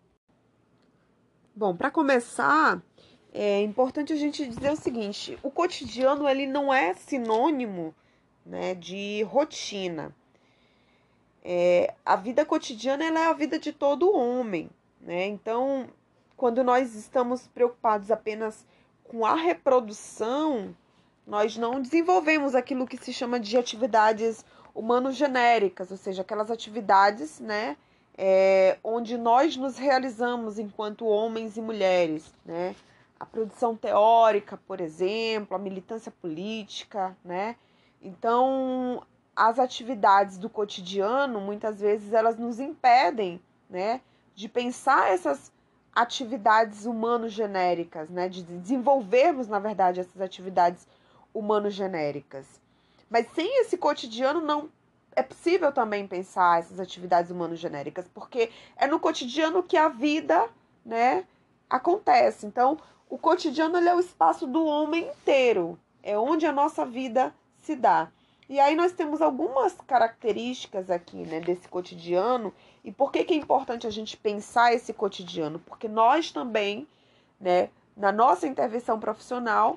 Bom, 1.54 1.75
para 1.75 1.90
começar, 1.90 2.82
é 3.32 3.62
importante 3.62 4.12
a 4.12 4.16
gente 4.16 4.46
dizer 4.46 4.72
o 4.72 4.76
seguinte: 4.76 5.38
o 5.42 5.50
cotidiano 5.50 6.28
ele 6.28 6.46
não 6.46 6.72
é 6.72 6.94
sinônimo 6.94 7.94
né, 8.44 8.75
de 8.75 9.22
rotina. 9.22 10.14
É, 11.42 11.94
a 12.04 12.16
vida 12.16 12.44
cotidiana 12.44 13.04
ela 13.04 13.20
é 13.20 13.26
a 13.26 13.32
vida 13.32 13.58
de 13.58 13.72
todo 13.72 14.12
homem, 14.12 14.68
né? 15.00 15.26
Então, 15.26 15.88
quando 16.36 16.64
nós 16.64 16.94
estamos 16.94 17.46
preocupados 17.46 18.10
apenas 18.10 18.66
com 19.08 19.25
a 19.25 19.34
reprodução, 19.34 20.75
nós 21.26 21.56
não 21.56 21.80
desenvolvemos 21.80 22.54
aquilo 22.54 22.86
que 22.86 22.96
se 22.96 23.12
chama 23.12 23.40
de 23.40 23.56
atividades 23.56 24.44
humano-genéricas, 24.75 25.90
ou 25.90 25.96
seja, 25.96 26.22
aquelas 26.22 26.50
atividades, 26.50 27.40
né, 27.40 27.76
é, 28.16 28.78
onde 28.84 29.16
nós 29.16 29.56
nos 29.56 29.76
realizamos 29.76 30.58
enquanto 30.58 31.06
homens 31.06 31.56
e 31.56 31.60
mulheres, 31.60 32.32
né? 32.44 32.75
A 33.18 33.25
produção 33.25 33.75
teórica, 33.75 34.58
por 34.66 34.80
exemplo, 34.80 35.56
a 35.56 35.58
militância 35.58 36.12
política, 36.12 37.16
né? 37.25 37.56
Então, 38.02 39.02
as 39.34 39.58
atividades 39.58 40.38
do 40.38 40.48
cotidiano, 40.48 41.40
muitas 41.40 41.80
vezes, 41.80 42.12
elas 42.12 42.38
nos 42.38 42.60
impedem, 42.60 43.40
né, 43.68 44.00
de 44.34 44.48
pensar 44.48 45.12
essas 45.12 45.52
atividades 45.96 46.84
humano-genéricas, 46.84 48.10
né, 48.10 48.28
de 48.28 48.42
desenvolvermos, 48.42 49.48
na 49.48 49.58
verdade, 49.58 49.98
essas 49.98 50.20
atividades 50.20 50.86
humano-genéricas. 51.32 52.44
Mas 53.08 53.26
sem 53.34 53.62
esse 53.62 53.78
cotidiano 53.78 54.42
não 54.42 54.68
é 55.12 55.22
possível 55.22 55.72
também 55.72 56.06
pensar 56.06 56.58
essas 56.58 56.78
atividades 56.78 57.30
humano-genéricas, 57.30 58.06
porque 58.12 58.50
é 58.76 58.86
no 58.86 59.00
cotidiano 59.00 59.62
que 59.62 59.78
a 59.78 59.88
vida, 59.88 60.46
né, 60.84 61.24
acontece. 61.70 62.44
Então, 62.44 62.76
o 63.08 63.16
cotidiano 63.16 63.78
é 63.78 63.94
o 63.94 64.00
espaço 64.00 64.46
do 64.46 64.66
homem 64.66 65.08
inteiro, 65.08 65.78
é 66.02 66.18
onde 66.18 66.44
a 66.44 66.52
nossa 66.52 66.84
vida 66.84 67.34
se 67.56 67.74
dá. 67.74 68.12
E 68.50 68.60
aí 68.60 68.76
nós 68.76 68.92
temos 68.92 69.22
algumas 69.22 69.72
características 69.86 70.90
aqui, 70.90 71.16
né, 71.16 71.40
desse 71.40 71.66
cotidiano. 71.68 72.52
E 72.87 72.93
por 72.93 73.11
que, 73.11 73.25
que 73.25 73.35
é 73.35 73.37
importante 73.37 73.85
a 73.85 73.90
gente 73.90 74.16
pensar 74.16 74.73
esse 74.73 74.93
cotidiano? 74.93 75.59
Porque 75.59 75.88
nós 75.88 76.31
também, 76.31 76.87
né, 77.40 77.69
na 77.97 78.12
nossa 78.12 78.47
intervenção 78.47 79.00
profissional, 79.00 79.76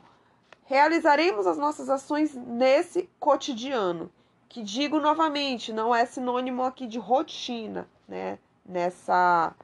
realizaremos 0.65 1.47
as 1.47 1.57
nossas 1.57 1.89
ações 1.89 2.35
nesse 2.35 3.09
cotidiano, 3.19 4.11
que 4.47 4.61
digo 4.61 4.99
novamente, 4.99 5.73
não 5.73 5.93
é 5.93 6.05
sinônimo 6.05 6.61
aqui 6.61 6.85
de 6.85 6.99
rotina, 6.99 7.89
né? 8.07 8.37
Nessa 8.63 9.55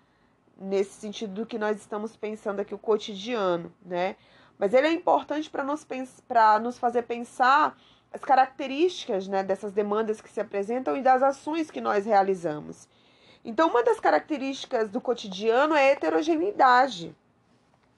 nesse 0.58 0.94
sentido 0.94 1.34
do 1.34 1.46
que 1.46 1.60
nós 1.60 1.78
estamos 1.78 2.16
pensando 2.16 2.62
aqui 2.62 2.74
o 2.74 2.80
cotidiano, 2.80 3.72
né? 3.86 4.16
Mas 4.58 4.74
ele 4.74 4.88
é 4.88 4.92
importante 4.92 5.52
para 5.52 5.64
nos 5.64 5.86
para 6.28 6.58
nos 6.60 6.80
fazer 6.80 7.04
pensar 7.04 7.78
as 8.12 8.22
características, 8.22 9.28
né, 9.28 9.44
dessas 9.44 9.72
demandas 9.72 10.22
que 10.22 10.32
se 10.32 10.40
apresentam 10.40 10.96
e 10.98 11.02
das 11.02 11.22
ações 11.22 11.70
que 11.70 11.82
nós 11.82 12.06
realizamos. 12.06 12.88
Então, 13.46 13.70
uma 13.70 13.84
das 13.84 14.00
características 14.00 14.90
do 14.90 15.00
cotidiano 15.00 15.76
é 15.76 15.90
a 15.90 15.92
heterogeneidade 15.92 17.16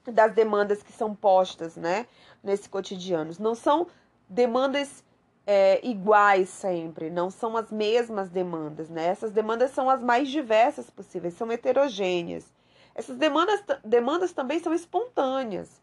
das 0.06 0.32
demandas 0.32 0.82
que 0.82 0.92
são 0.92 1.14
postas, 1.14 1.74
né? 1.76 2.06
nesse 2.42 2.68
cotidiano. 2.68 3.32
Não 3.38 3.54
são 3.54 3.86
demandas 4.28 5.04
é, 5.46 5.80
iguais 5.86 6.48
sempre, 6.48 7.10
não 7.10 7.30
são 7.30 7.56
as 7.56 7.70
mesmas 7.70 8.28
demandas, 8.28 8.88
né? 8.88 9.06
Essas 9.06 9.30
demandas 9.30 9.70
são 9.70 9.88
as 9.88 10.02
mais 10.02 10.28
diversas 10.28 10.90
possíveis, 10.90 11.34
são 11.34 11.50
heterogêneas. 11.50 12.46
Essas 12.94 13.16
demandas, 13.16 13.62
demandas 13.84 14.32
também 14.32 14.58
são 14.58 14.74
espontâneas, 14.74 15.80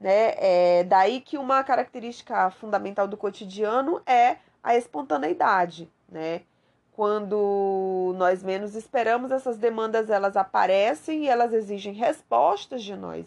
né? 0.00 0.34
É 0.36 0.84
daí 0.84 1.20
que 1.20 1.38
uma 1.38 1.62
característica 1.62 2.50
fundamental 2.50 3.06
do 3.06 3.16
cotidiano 3.16 4.02
é 4.06 4.38
a 4.62 4.76
espontaneidade, 4.76 5.90
né? 6.08 6.42
Quando 6.96 8.14
nós 8.16 8.42
menos 8.42 8.74
esperamos, 8.74 9.30
essas 9.30 9.58
demandas 9.58 10.08
elas 10.08 10.34
aparecem 10.34 11.24
e 11.24 11.28
elas 11.28 11.52
exigem 11.52 11.92
respostas 11.92 12.82
de 12.82 12.96
nós. 12.96 13.26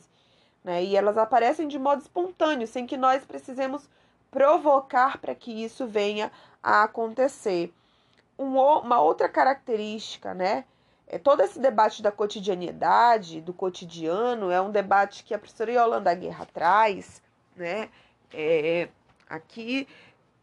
Né? 0.63 0.83
E 0.83 0.95
elas 0.95 1.19
aparecem 1.19 1.67
de 1.67 1.77
modo 1.77 2.01
espontâneo, 2.01 2.65
sem 2.65 2.87
que 2.87 2.97
nós 2.97 3.23
precisemos 3.23 3.87
provocar 4.31 5.19
para 5.19 5.35
que 5.35 5.51
isso 5.51 5.85
venha 5.85 6.31
a 6.63 6.81
acontecer. 6.81 7.71
Um, 8.39 8.57
uma 8.57 9.01
outra 9.01 9.29
característica, 9.29 10.33
né? 10.33 10.65
É, 11.07 11.19
todo 11.19 11.41
esse 11.41 11.59
debate 11.59 12.01
da 12.01 12.11
cotidianidade, 12.11 13.39
do 13.39 13.53
cotidiano, 13.53 14.49
é 14.49 14.59
um 14.59 14.71
debate 14.71 15.23
que 15.23 15.33
a 15.35 15.37
professora 15.37 15.71
Yolanda 15.71 16.15
Guerra 16.15 16.47
traz, 16.51 17.21
né? 17.55 17.89
É, 18.33 18.89
aqui, 19.29 19.87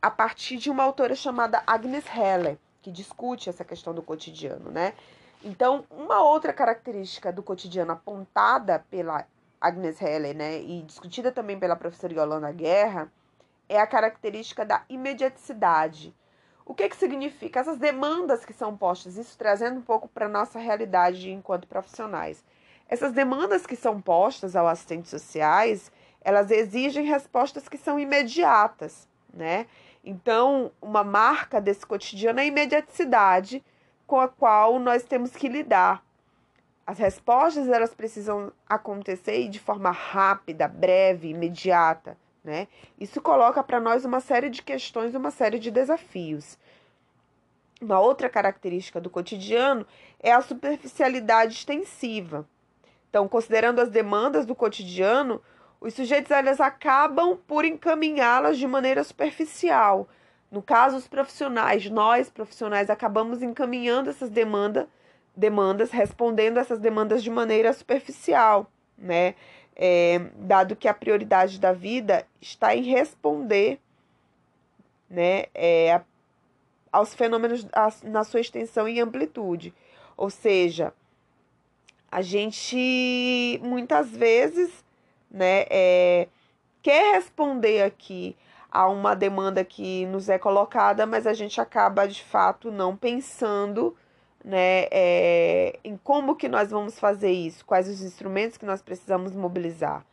a 0.00 0.12
partir 0.12 0.58
de 0.58 0.70
uma 0.70 0.84
autora 0.84 1.16
chamada 1.16 1.60
Agnes 1.66 2.04
Heller, 2.06 2.56
que 2.87 2.92
discute 2.92 3.51
essa 3.51 3.64
questão 3.64 3.92
do 3.92 4.01
cotidiano, 4.01 4.70
né? 4.70 4.94
Então, 5.42 5.85
uma 5.90 6.22
outra 6.22 6.53
característica 6.53 7.33
do 7.33 7.42
cotidiano 7.42 7.90
apontada 7.90 8.79
pela 8.88 9.27
Agnes 9.61 10.01
Heller, 10.01 10.37
né, 10.37 10.61
e 10.61 10.83
discutida 10.83 11.33
também 11.33 11.59
pela 11.59 11.75
professora 11.75 12.14
Yolanda 12.14 12.53
Guerra, 12.53 13.11
é 13.68 13.81
a 13.81 13.87
característica 13.88 14.64
da 14.64 14.85
imediaticidade. 14.88 16.14
O 16.64 16.75
que, 16.75 16.88
que 16.88 16.96
significa? 16.96 17.59
Essas 17.59 17.77
demandas 17.77 18.44
que 18.44 18.53
são 18.53 18.77
postas, 18.77 19.16
isso 19.16 19.37
trazendo 19.37 19.81
um 19.81 19.83
pouco 19.83 20.07
para 20.07 20.27
a 20.27 20.29
nossa 20.29 20.61
realidade 20.61 21.29
enquanto 21.29 21.66
profissionais. 21.66 22.44
Essas 22.88 23.11
demandas 23.11 23.66
que 23.66 23.75
são 23.75 24.01
postas 24.01 24.55
aos 24.55 24.70
assistentes 24.70 25.11
sociais, 25.11 25.90
elas 26.20 26.53
exigem 26.53 27.05
respostas 27.05 27.68
que 27.68 27.79
são 27.79 27.99
imediatas, 27.99 29.09
né? 29.35 29.66
Então, 30.07 30.71
uma 30.81 31.03
marca 31.03 31.61
desse 31.61 31.85
cotidiano 31.85 32.38
é 32.38 32.45
a 32.45 32.47
imediaticidade 32.47 33.62
com 34.07 34.21
a 34.21 34.29
qual 34.29 34.79
nós 34.79 35.03
temos 35.03 35.33
que 35.33 35.49
lidar. 35.49 36.01
As 36.87 36.97
respostas 37.01 37.69
elas 37.69 37.92
precisam 37.92 38.53
acontecer 38.69 39.49
de 39.49 39.59
forma 39.59 39.90
rápida, 39.90 40.69
breve, 40.69 41.31
imediata, 41.31 42.16
né? 42.45 42.69
Isso 43.01 43.21
coloca 43.21 43.61
para 43.64 43.81
nós 43.81 44.05
uma 44.05 44.21
série 44.21 44.49
de 44.49 44.62
questões, 44.62 45.12
uma 45.12 45.33
série 45.33 45.59
de 45.59 45.73
desafios. 45.73 46.57
Uma 47.83 47.99
outra 47.99 48.31
característica 48.31 49.01
do 49.01 49.11
cotidiano 49.11 49.85
é 50.21 50.31
a 50.31 50.40
superficialidade 50.40 51.55
extensiva. 51.55 52.49
Então, 53.11 53.27
considerando 53.27 53.81
as 53.81 53.88
demandas 53.88 54.47
do 54.47 54.55
cotidiano, 54.55 55.42
os 55.80 55.94
sujeitos 55.94 56.30
eles 56.30 56.60
acabam 56.60 57.36
por 57.46 57.64
encaminhá-las 57.64 58.58
de 58.58 58.66
maneira 58.66 59.02
superficial. 59.04 60.08
No 60.50 60.62
caso, 60.62 60.96
os 60.96 61.08
profissionais, 61.08 61.90
nós 61.90 62.30
profissionais, 62.30 62.88
acabamos 62.88 63.42
encaminhando 63.42 64.10
essas 64.10 64.30
demandas 64.30 64.86
demandas, 65.36 65.90
respondendo 65.90 66.56
essas 66.56 66.78
demandas 66.78 67.22
de 67.22 67.30
maneira 67.30 67.72
superficial, 67.72 68.70
né? 68.96 69.34
É, 69.78 70.18
dado 70.36 70.74
que 70.74 70.88
a 70.88 70.94
prioridade 70.94 71.60
da 71.60 71.74
vida 71.74 72.26
está 72.40 72.74
em 72.74 72.82
responder, 72.82 73.78
né, 75.10 75.44
é, 75.54 76.00
aos 76.90 77.14
fenômenos 77.14 77.66
na 78.02 78.24
sua 78.24 78.40
extensão 78.40 78.88
e 78.88 78.98
amplitude. 78.98 79.74
Ou 80.16 80.30
seja, 80.30 80.94
a 82.10 82.22
gente 82.22 83.60
muitas 83.62 84.08
vezes, 84.08 84.82
né, 85.37 85.66
é, 85.68 86.29
quer 86.83 87.14
responder 87.14 87.83
aqui 87.83 88.35
a 88.70 88.88
uma 88.88 89.14
demanda 89.14 89.62
que 89.62 90.07
nos 90.07 90.29
é 90.31 90.38
colocada, 90.38 91.07
mas 91.07 91.27
a 91.27 91.35
gente 91.35 91.61
acaba 91.61 92.09
de 92.09 92.25
fato 92.25 92.72
não 92.72 92.96
pensando 92.96 93.94
né, 94.42 94.87
é, 94.90 95.79
em 95.85 95.96
como 95.96 96.35
que 96.37 96.49
nós 96.49 96.70
vamos 96.70 96.99
fazer 96.99 97.31
isso, 97.31 97.66
quais 97.66 97.87
os 97.87 98.01
instrumentos 98.01 98.57
que 98.57 98.64
nós 98.64 98.81
precisamos 98.81 99.35
mobilizar. 99.35 100.05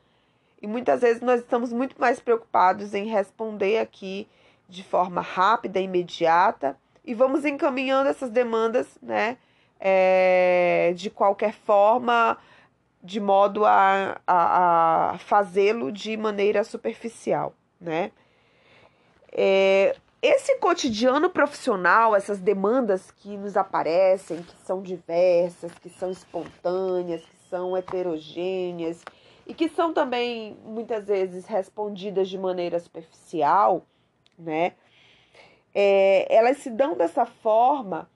E 0.62 0.68
muitas 0.68 1.02
vezes 1.02 1.22
nós 1.22 1.40
estamos 1.40 1.72
muito 1.72 1.96
mais 2.00 2.20
preocupados 2.20 2.94
em 2.94 3.06
responder 3.06 3.80
aqui 3.80 4.28
de 4.68 4.84
forma 4.84 5.22
rápida, 5.22 5.80
imediata, 5.80 6.78
e 7.06 7.14
vamos 7.14 7.46
encaminhando 7.46 8.10
essas 8.10 8.30
demandas, 8.30 8.88
né, 9.02 9.38
é, 9.80 10.94
de 10.96 11.10
qualquer 11.10 11.54
forma, 11.54 12.38
de 13.04 13.20
modo 13.20 13.66
a, 13.66 14.22
a, 14.26 15.12
a 15.12 15.18
fazê-lo 15.18 15.92
de 15.92 16.16
maneira 16.16 16.64
superficial, 16.64 17.54
né. 17.80 18.12
É, 19.32 19.96
esse 20.22 20.58
cotidiano 20.60 21.30
profissional, 21.30 22.16
essas 22.16 22.40
demandas 22.40 23.12
que 23.12 23.36
nos 23.36 23.58
aparecem, 23.58 24.42
que 24.42 24.56
são 24.64 24.82
diversas, 24.82 25.74
que 25.80 25.90
são 25.90 26.10
espontâneas, 26.12 27.22
que 27.22 27.50
são 27.50 27.76
heterogêneas 27.76 29.04
e 29.46 29.54
que 29.54 29.68
são 29.68 29.94
também 29.94 30.58
muitas 30.64 31.08
vezes 31.08 31.46
respondidas 31.46 32.30
de 32.30 32.38
maneira 32.38 32.80
superficial, 32.80 33.86
né? 34.40 34.74
É, 35.76 36.34
elas 36.34 36.58
se 36.60 36.70
dão 36.70 36.96
dessa 36.96 37.26
forma 37.26 38.10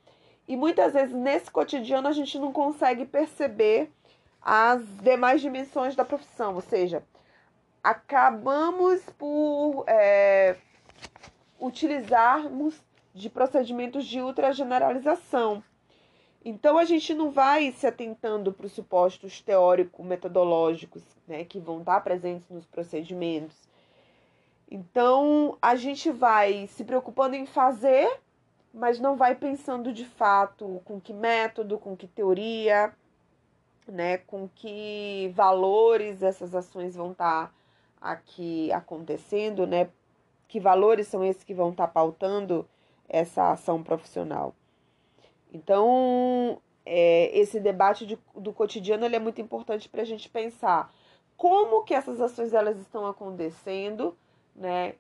e 0.48 0.56
muitas 0.56 0.94
vezes 0.94 1.14
nesse 1.14 1.52
cotidiano 1.52 2.08
a 2.08 2.14
gente 2.14 2.40
não 2.40 2.54
consegue 2.54 3.06
perceber 3.06 3.92
as 4.50 4.82
demais 5.02 5.42
dimensões 5.42 5.94
da 5.94 6.06
profissão, 6.06 6.56
ou 6.56 6.62
seja, 6.62 7.04
acabamos 7.84 9.02
por 9.18 9.84
é, 9.86 10.56
utilizarmos 11.60 12.82
de 13.14 13.30
procedimentos 13.30 14.06
de 14.06 14.22
ultrageneralização. 14.22 15.62
Então 16.46 16.78
a 16.78 16.86
gente 16.86 17.14
não 17.14 17.30
vai 17.30 17.74
se 17.74 17.86
atentando 17.86 18.54
para 18.54 18.68
os 18.68 18.72
supostos 18.72 19.42
teórico-metodológicos 19.42 21.04
né, 21.28 21.44
que 21.44 21.60
vão 21.60 21.80
estar 21.80 22.00
presentes 22.00 22.50
nos 22.50 22.66
procedimentos. 22.66 23.68
Então 24.72 25.58
a 25.62 25.76
gente 25.76 26.10
vai 26.10 26.68
se 26.68 26.86
preocupando 26.86 27.36
em 27.36 27.46
fazer, 27.46 28.18
mas 28.74 28.98
não 28.98 29.18
vai 29.18 29.36
pensando 29.36 29.92
de 29.92 30.06
fato 30.06 30.82
com 30.86 31.02
que 31.02 31.12
método, 31.12 31.78
com 31.78 31.98
que 31.98 32.08
teoria, 32.08 32.94
né, 33.92 34.18
com 34.20 34.50
que 34.56 35.32
valores 35.36 36.22
essas 36.22 36.54
ações 36.54 36.96
vão 36.96 37.12
estar 37.12 37.54
aqui 38.02 38.72
acontecendo, 38.72 39.66
né? 39.66 39.90
que 40.48 40.60
valores 40.60 41.08
são 41.08 41.24
esses 41.24 41.44
que 41.44 41.54
vão 41.54 41.72
estar 41.72 41.88
tá 41.88 41.94
pautando 41.94 42.68
essa 43.08 43.52
ação 43.52 43.84
profissional. 43.84 44.56
Então, 45.54 46.62
é, 46.86 47.38
esse 47.38 47.60
debate 47.60 48.06
de, 48.06 48.18
do 48.36 48.54
cotidiano 48.54 49.06
ele 49.06 49.16
é 49.16 49.20
muito 49.20 49.42
importante 49.42 49.90
para 49.90 50.02
a 50.02 50.06
gente 50.06 50.30
pensar 50.30 50.94
como 51.36 51.84
que 51.84 51.94
essas 51.94 52.20
ações 52.20 52.54
elas 52.54 52.78
estão 52.80 53.06
acontecendo, 53.06 54.18
né? 54.56 54.96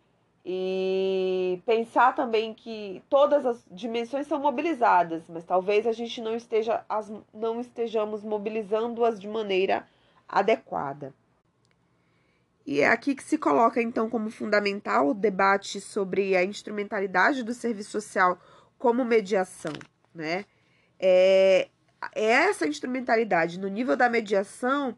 E 0.49 1.61
pensar 1.65 2.15
também 2.15 2.53
que 2.53 3.03
todas 3.09 3.45
as 3.45 3.65
dimensões 3.69 4.27
são 4.27 4.39
mobilizadas, 4.39 5.23
mas 5.27 5.43
talvez 5.43 5.85
a 5.85 5.91
gente 5.91 6.21
não 6.21 6.37
esteja 6.37 6.85
as, 6.87 7.11
não 7.33 7.59
estejamos 7.59 8.23
mobilizando-as 8.23 9.19
de 9.19 9.27
maneira 9.27 9.85
adequada. 10.25 11.13
E 12.65 12.79
é 12.79 12.87
aqui 12.87 13.13
que 13.13 13.23
se 13.25 13.37
coloca, 13.37 13.81
então, 13.81 14.09
como 14.09 14.29
fundamental 14.29 15.09
o 15.09 15.13
debate 15.13 15.81
sobre 15.81 16.33
a 16.37 16.45
instrumentalidade 16.45 17.43
do 17.43 17.53
serviço 17.53 17.91
social 17.91 18.39
como 18.77 19.03
mediação, 19.03 19.73
né? 20.15 20.45
É, 20.97 21.67
é 22.15 22.23
essa 22.23 22.65
instrumentalidade 22.65 23.59
no 23.59 23.67
nível 23.67 23.97
da 23.97 24.07
mediação 24.07 24.97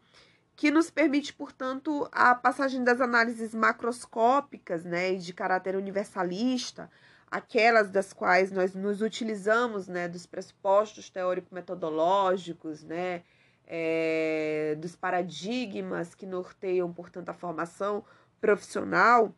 que 0.60 0.70
nos 0.70 0.90
permite, 0.90 1.32
portanto, 1.34 2.06
a 2.12 2.36
passagem 2.36 2.84
das 2.84 3.00
análises 3.00 3.56
macroscópicas, 3.56 4.84
né, 4.84 5.14
de 5.14 5.32
caráter 5.32 5.74
universalista, 5.78 6.92
aquelas 7.32 7.90
das 7.90 8.12
quais 8.12 8.52
nós 8.52 8.76
nos 8.76 9.02
utilizamos, 9.02 9.88
né, 9.88 10.10
dos 10.10 10.26
pressupostos 10.26 11.10
teórico-metodológicos, 11.10 12.84
né, 12.84 13.24
é, 13.66 14.76
dos 14.80 14.98
paradigmas 14.98 16.14
que 16.14 16.26
norteiam, 16.26 16.92
portanto, 16.92 17.30
a 17.30 17.34
formação 17.34 18.04
profissional, 18.42 19.34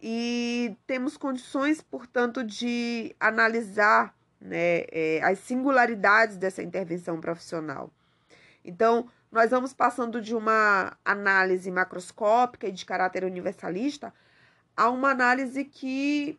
e 0.00 0.74
temos 0.86 1.18
condições, 1.18 1.82
portanto, 1.82 2.42
de 2.42 3.14
analisar 3.20 4.16
né, 4.40 4.86
é, 4.90 5.20
as 5.22 5.40
singularidades 5.40 6.38
dessa 6.38 6.62
intervenção 6.62 7.20
profissional. 7.20 7.90
Então, 8.64 9.10
nós 9.30 9.50
vamos 9.50 9.72
passando 9.72 10.20
de 10.20 10.34
uma 10.34 10.96
análise 11.04 11.70
macroscópica 11.70 12.68
e 12.68 12.72
de 12.72 12.84
caráter 12.84 13.24
universalista 13.24 14.12
a 14.76 14.88
uma 14.90 15.10
análise 15.10 15.64
que 15.64 16.38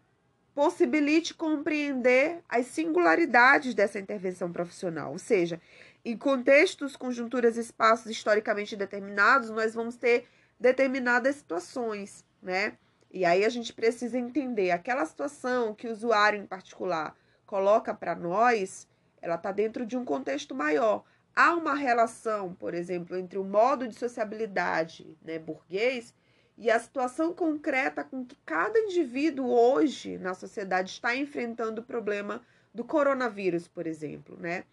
possibilite 0.55 1.33
compreender 1.33 2.43
as 2.49 2.65
singularidades 2.67 3.73
dessa 3.73 3.99
intervenção 3.99 4.51
profissional, 4.51 5.11
ou 5.11 5.19
seja, 5.19 5.61
em 6.03 6.17
contextos, 6.17 6.95
conjunturas 6.95 7.57
espaços 7.57 8.07
historicamente 8.11 8.75
determinados, 8.75 9.49
nós 9.49 9.73
vamos 9.73 9.95
ter 9.95 10.27
determinadas 10.59 11.37
situações, 11.37 12.25
né? 12.41 12.73
E 13.11 13.25
aí 13.25 13.43
a 13.43 13.49
gente 13.49 13.73
precisa 13.73 14.17
entender 14.17 14.71
aquela 14.71 15.05
situação 15.05 15.73
que 15.73 15.87
o 15.87 15.91
usuário 15.91 16.39
em 16.39 16.45
particular 16.45 17.15
coloca 17.45 17.93
para 17.93 18.15
nós, 18.15 18.87
ela 19.21 19.35
está 19.35 19.51
dentro 19.51 19.85
de 19.85 19.97
um 19.97 20.05
contexto 20.05 20.53
maior. 20.53 21.03
Há 21.41 21.55
uma 21.55 21.73
relação, 21.73 22.53
por 22.53 22.73
exemplo, 22.73 23.15
entre 23.15 23.39
o 23.39 23.45
modo 23.45 23.87
de 23.87 23.95
sociabilidade 23.95 25.17
né, 25.21 25.39
burguês 25.39 26.13
e 26.57 26.69
a 26.69 26.77
situação 26.77 27.33
concreta 27.33 28.03
com 28.03 28.25
que 28.25 28.35
cada 28.45 28.77
indivíduo 28.77 29.49
hoje 29.49 30.17
na 30.17 30.33
sociedade 30.33 30.89
está 30.89 31.15
enfrentando 31.15 31.79
o 31.79 31.85
problema 31.85 32.41
do 32.73 32.83
coronavírus, 32.83 33.69
por 33.69 33.87
exemplo, 33.87 34.35
né? 34.37 34.65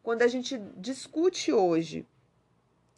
quando 0.00 0.22
a 0.22 0.28
gente 0.28 0.56
discute 0.76 1.52
hoje 1.52 2.06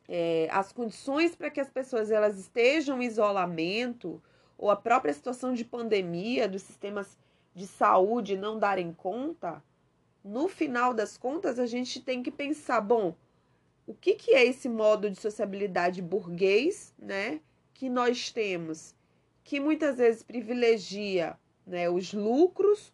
é, 0.06 0.46
as 0.50 0.70
condições 0.70 1.34
para 1.34 1.48
que 1.48 1.62
as 1.62 1.70
pessoas 1.70 2.10
elas 2.10 2.38
estejam 2.38 3.00
em 3.00 3.06
isolamento 3.06 4.22
ou 4.58 4.70
a 4.70 4.76
própria 4.76 5.14
situação 5.14 5.54
de 5.54 5.64
pandemia 5.64 6.46
dos 6.46 6.60
sistemas 6.60 7.16
de 7.54 7.66
saúde 7.66 8.37
não 8.37 8.58
darem 8.58 8.92
conta, 8.92 9.62
no 10.24 10.48
final 10.48 10.94
das 10.94 11.18
contas 11.18 11.58
a 11.58 11.66
gente 11.66 12.00
tem 12.00 12.22
que 12.22 12.30
pensar, 12.30 12.80
bom, 12.80 13.14
o 13.87 13.92
que, 13.92 14.14
que 14.14 14.32
é 14.32 14.44
esse 14.44 14.68
modo 14.68 15.10
de 15.10 15.20
sociabilidade 15.20 16.00
burguês, 16.00 16.94
né, 16.98 17.40
que 17.74 17.90
nós 17.90 18.32
temos, 18.32 18.94
que 19.42 19.60
muitas 19.60 19.98
vezes 19.98 20.22
privilegia, 20.22 21.37
né, 21.66 21.90
os 21.90 22.14
lucros 22.14 22.92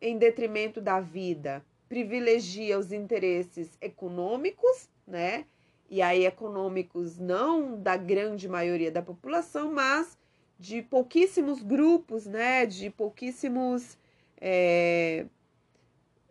em 0.00 0.16
detrimento 0.16 0.80
da 0.80 1.00
vida, 1.00 1.62
privilegia 1.88 2.78
os 2.78 2.92
interesses 2.92 3.76
econômicos, 3.80 4.88
né? 5.06 5.44
E 5.90 6.00
aí, 6.00 6.24
econômicos 6.24 7.18
não 7.18 7.76
da 7.76 7.96
grande 7.96 8.48
maioria 8.48 8.92
da 8.92 9.02
população, 9.02 9.72
mas 9.72 10.16
de 10.56 10.82
pouquíssimos 10.82 11.60
grupos, 11.62 12.26
né? 12.26 12.64
De 12.64 12.90
pouquíssimos 12.90 13.98
é, 14.40 15.26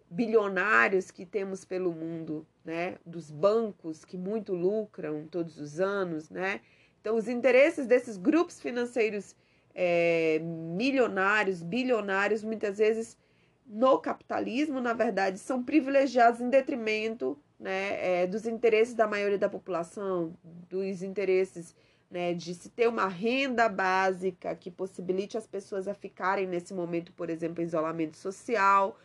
bilionários 0.10 1.12
que 1.12 1.26
temos 1.26 1.64
pelo 1.64 1.92
mundo, 1.92 2.46
né? 2.66 2.98
Dos 3.06 3.30
bancos 3.30 4.04
que 4.04 4.18
muito 4.18 4.54
lucram 4.54 5.28
todos 5.28 5.60
os 5.60 5.80
anos, 5.80 6.30
né? 6.30 6.62
Então, 7.00 7.16
os 7.16 7.28
interesses 7.28 7.88
desses 7.88 8.18
grupos 8.18 8.60
financeiros 8.60 9.36
é, 9.74 10.40
milionários, 10.40 11.62
bilionários, 11.62 12.44
muitas 12.44 12.78
vezes 12.78 13.18
no 13.66 14.00
capitalismo, 14.00 14.82
na 14.82 14.94
verdade, 14.94 15.40
são 15.40 15.64
privilegiados 15.64 16.42
em 16.42 16.50
detrimento 16.50 17.38
né, 17.60 18.24
é, 18.24 18.28
dos 18.28 18.48
interesses 18.48 18.96
da 18.96 19.08
maioria 19.08 19.38
da 19.38 19.48
população, 19.48 20.34
dos 20.44 21.04
interesses 21.04 21.76
né, 22.10 22.34
de 22.34 22.56
se 22.56 22.70
ter 22.70 22.88
uma 22.88 23.08
renda 23.08 23.70
básica 23.70 24.56
que 24.56 24.72
possibilite 24.72 25.38
as 25.38 25.46
pessoas 25.46 25.88
a 25.88 25.94
ficarem 25.94 26.48
nesse 26.48 26.74
momento, 26.74 27.14
por 27.14 27.30
exemplo, 27.30 27.62
em 27.62 27.68
isolamento 27.68 28.18
social, 28.18 28.98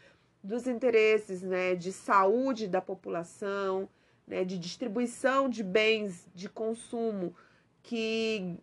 dos 0.44 0.66
interesses 0.66 1.40
né, 1.40 1.74
de 1.74 1.90
saúde 1.90 2.68
da 2.68 2.82
população, 2.82 3.88
né, 4.26 4.44
de 4.44 4.58
distribuição 4.58 5.48
de 5.48 5.62
bens 5.62 6.28
de 6.34 6.50
consumo 6.50 7.34
que 7.82 8.54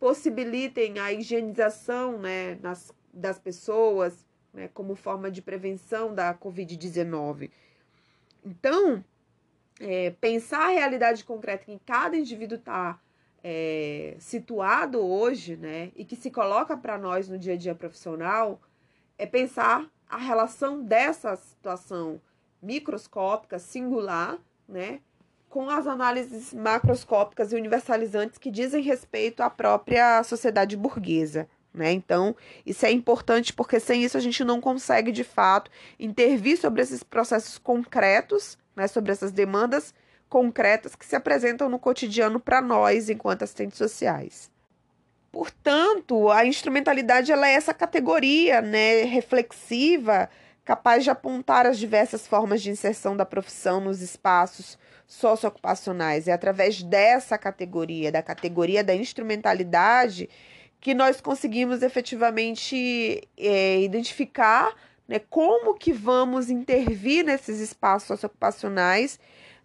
possibilitem 0.00 0.98
a 0.98 1.12
higienização 1.12 2.18
né, 2.18 2.54
nas, 2.62 2.90
das 3.12 3.38
pessoas, 3.38 4.24
né, 4.52 4.70
como 4.72 4.94
forma 4.94 5.30
de 5.30 5.42
prevenção 5.42 6.14
da 6.14 6.34
Covid-19. 6.34 7.50
Então, 8.42 9.04
é, 9.78 10.10
pensar 10.18 10.68
a 10.68 10.72
realidade 10.72 11.22
concreta 11.22 11.70
em 11.70 11.76
que 11.76 11.84
cada 11.84 12.16
indivíduo 12.16 12.56
está 12.56 12.98
é, 13.44 14.16
situado 14.18 15.04
hoje, 15.04 15.54
né, 15.54 15.92
e 15.94 16.02
que 16.02 16.16
se 16.16 16.30
coloca 16.30 16.78
para 16.78 16.96
nós 16.96 17.28
no 17.28 17.38
dia 17.38 17.52
a 17.52 17.58
dia 17.58 17.74
profissional, 17.74 18.58
é 19.18 19.26
pensar 19.26 19.90
a 20.08 20.18
relação 20.18 20.82
dessa 20.82 21.36
situação 21.36 22.20
microscópica, 22.62 23.58
singular, 23.58 24.38
né, 24.68 25.00
com 25.48 25.70
as 25.70 25.86
análises 25.86 26.52
macroscópicas 26.52 27.52
e 27.52 27.56
universalizantes 27.56 28.38
que 28.38 28.50
dizem 28.50 28.82
respeito 28.82 29.42
à 29.42 29.48
própria 29.48 30.22
sociedade 30.22 30.76
burguesa. 30.76 31.48
Né? 31.72 31.92
Então, 31.92 32.34
isso 32.64 32.86
é 32.86 32.90
importante 32.90 33.52
porque 33.52 33.78
sem 33.78 34.02
isso 34.02 34.16
a 34.16 34.20
gente 34.20 34.42
não 34.42 34.60
consegue, 34.60 35.12
de 35.12 35.22
fato, 35.24 35.70
intervir 36.00 36.58
sobre 36.58 36.82
esses 36.82 37.02
processos 37.02 37.58
concretos, 37.58 38.58
né? 38.74 38.86
sobre 38.86 39.12
essas 39.12 39.30
demandas 39.30 39.94
concretas 40.28 40.96
que 40.96 41.06
se 41.06 41.14
apresentam 41.14 41.68
no 41.68 41.78
cotidiano 41.78 42.40
para 42.40 42.60
nós, 42.60 43.08
enquanto 43.08 43.42
assistentes 43.42 43.78
sociais. 43.78 44.50
Portanto, 45.30 46.30
a 46.30 46.46
instrumentalidade 46.46 47.30
ela 47.30 47.48
é 47.48 47.52
essa 47.52 47.74
categoria 47.74 48.62
né, 48.62 49.02
reflexiva, 49.02 50.30
capaz 50.64 51.04
de 51.04 51.10
apontar 51.10 51.66
as 51.66 51.78
diversas 51.78 52.26
formas 52.26 52.62
de 52.62 52.70
inserção 52.70 53.16
da 53.16 53.24
profissão 53.26 53.80
nos 53.80 54.00
espaços 54.00 54.78
socioocupacionais. 55.06 56.26
É 56.26 56.32
através 56.32 56.82
dessa 56.82 57.38
categoria, 57.38 58.10
da 58.10 58.22
categoria 58.22 58.82
da 58.82 58.94
instrumentalidade, 58.94 60.28
que 60.80 60.94
nós 60.94 61.20
conseguimos 61.20 61.82
efetivamente 61.82 63.22
é, 63.36 63.80
identificar 63.80 64.74
né, 65.06 65.20
como 65.30 65.74
que 65.74 65.92
vamos 65.92 66.50
intervir 66.50 67.24
nesses 67.24 67.60
espaços 67.60 68.08
socioocupacionais 68.08 69.18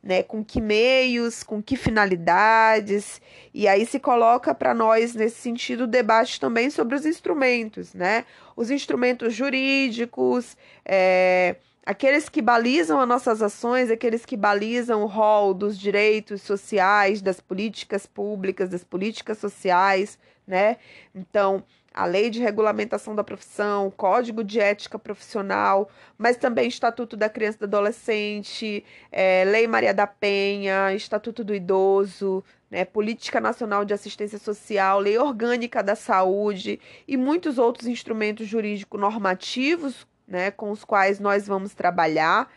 né, 0.03 0.23
com 0.23 0.43
que 0.43 0.59
meios, 0.59 1.43
com 1.43 1.61
que 1.61 1.77
finalidades, 1.77 3.21
e 3.53 3.67
aí 3.67 3.85
se 3.85 3.99
coloca 3.99 4.53
para 4.53 4.73
nós 4.73 5.13
nesse 5.13 5.39
sentido 5.39 5.83
o 5.83 5.87
debate 5.87 6.39
também 6.39 6.69
sobre 6.69 6.95
os 6.95 7.05
instrumentos, 7.05 7.93
né? 7.93 8.25
Os 8.55 8.71
instrumentos 8.71 9.33
jurídicos, 9.33 10.57
é, 10.83 11.55
aqueles 11.85 12.29
que 12.29 12.41
balizam 12.41 12.99
as 12.99 13.07
nossas 13.07 13.41
ações, 13.41 13.91
aqueles 13.91 14.25
que 14.25 14.35
balizam 14.35 15.03
o 15.03 15.07
rol 15.07 15.53
dos 15.53 15.77
direitos 15.77 16.41
sociais, 16.41 17.21
das 17.21 17.39
políticas 17.39 18.07
públicas, 18.07 18.69
das 18.69 18.83
políticas 18.83 19.37
sociais, 19.37 20.17
né? 20.47 20.77
Então, 21.13 21.63
a 21.93 22.05
lei 22.05 22.29
de 22.29 22.39
regulamentação 22.39 23.13
da 23.13 23.23
profissão, 23.23 23.87
o 23.87 23.91
código 23.91 24.43
de 24.43 24.59
ética 24.59 24.97
profissional, 24.97 25.89
mas 26.17 26.37
também 26.37 26.67
Estatuto 26.67 27.17
da 27.17 27.29
Criança 27.29 27.57
e 27.57 27.59
do 27.59 27.65
Adolescente, 27.65 28.83
é, 29.11 29.43
Lei 29.45 29.67
Maria 29.67 29.93
da 29.93 30.07
Penha, 30.07 30.93
Estatuto 30.93 31.43
do 31.43 31.53
Idoso, 31.53 32.43
né, 32.69 32.85
Política 32.85 33.41
Nacional 33.41 33.83
de 33.83 33.93
Assistência 33.93 34.39
Social, 34.39 34.99
Lei 34.99 35.17
Orgânica 35.17 35.83
da 35.83 35.95
Saúde 35.95 36.79
e 37.05 37.17
muitos 37.17 37.57
outros 37.57 37.87
instrumentos 37.87 38.47
jurídicos 38.47 38.99
normativos 38.99 40.07
né, 40.25 40.49
com 40.49 40.71
os 40.71 40.85
quais 40.85 41.19
nós 41.19 41.45
vamos 41.45 41.73
trabalhar. 41.73 42.49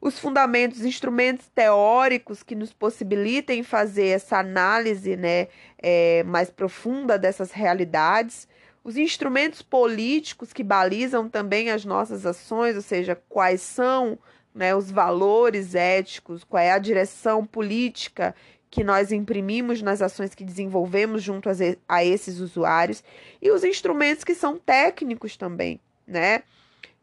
Os 0.00 0.18
fundamentos, 0.18 0.84
instrumentos 0.84 1.48
teóricos 1.48 2.42
que 2.42 2.54
nos 2.54 2.72
possibilitem 2.72 3.62
fazer 3.62 4.06
essa 4.06 4.38
análise 4.38 5.16
né, 5.16 5.48
é, 5.76 6.22
mais 6.22 6.50
profunda 6.50 7.18
dessas 7.18 7.52
realidades 7.52 8.48
os 8.82 8.96
instrumentos 8.96 9.62
políticos 9.62 10.52
que 10.52 10.62
balizam 10.62 11.28
também 11.28 11.70
as 11.70 11.84
nossas 11.84 12.24
ações, 12.24 12.76
ou 12.76 12.82
seja, 12.82 13.20
quais 13.28 13.60
são 13.60 14.18
né, 14.54 14.74
os 14.74 14.90
valores 14.90 15.74
éticos, 15.74 16.42
qual 16.44 16.62
é 16.62 16.72
a 16.72 16.78
direção 16.78 17.44
política 17.44 18.34
que 18.70 18.84
nós 18.84 19.12
imprimimos 19.12 19.80
nas 19.80 20.02
ações 20.02 20.34
que 20.34 20.44
desenvolvemos 20.44 21.22
junto 21.22 21.48
a 21.88 22.04
esses 22.04 22.38
usuários, 22.38 23.02
e 23.40 23.50
os 23.50 23.64
instrumentos 23.64 24.24
que 24.24 24.34
são 24.34 24.58
técnicos 24.58 25.36
também, 25.36 25.80
né? 26.06 26.42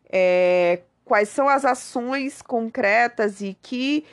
É, 0.07 0.81
quais 1.03 1.29
são 1.29 1.49
as 1.49 1.65
ações 1.65 2.41
concretas 2.41 3.41
e 3.41 3.57
que 3.61 4.05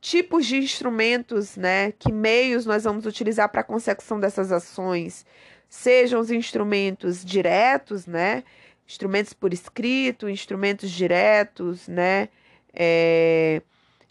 tipos 0.00 0.44
de 0.46 0.56
instrumentos, 0.58 1.56
né? 1.56 1.92
Que 1.92 2.12
meios 2.12 2.66
nós 2.66 2.84
vamos 2.84 3.06
utilizar 3.06 3.48
para 3.48 3.62
a 3.62 3.64
consecução 3.64 4.20
dessas 4.20 4.52
ações? 4.52 5.24
Sejam 5.68 6.20
os 6.20 6.30
instrumentos 6.30 7.24
diretos, 7.24 8.06
né? 8.06 8.44
Instrumentos 8.86 9.32
por 9.32 9.52
escrito, 9.52 10.28
instrumentos 10.28 10.90
diretos, 10.90 11.88
né? 11.88 12.28
É, 12.72 13.62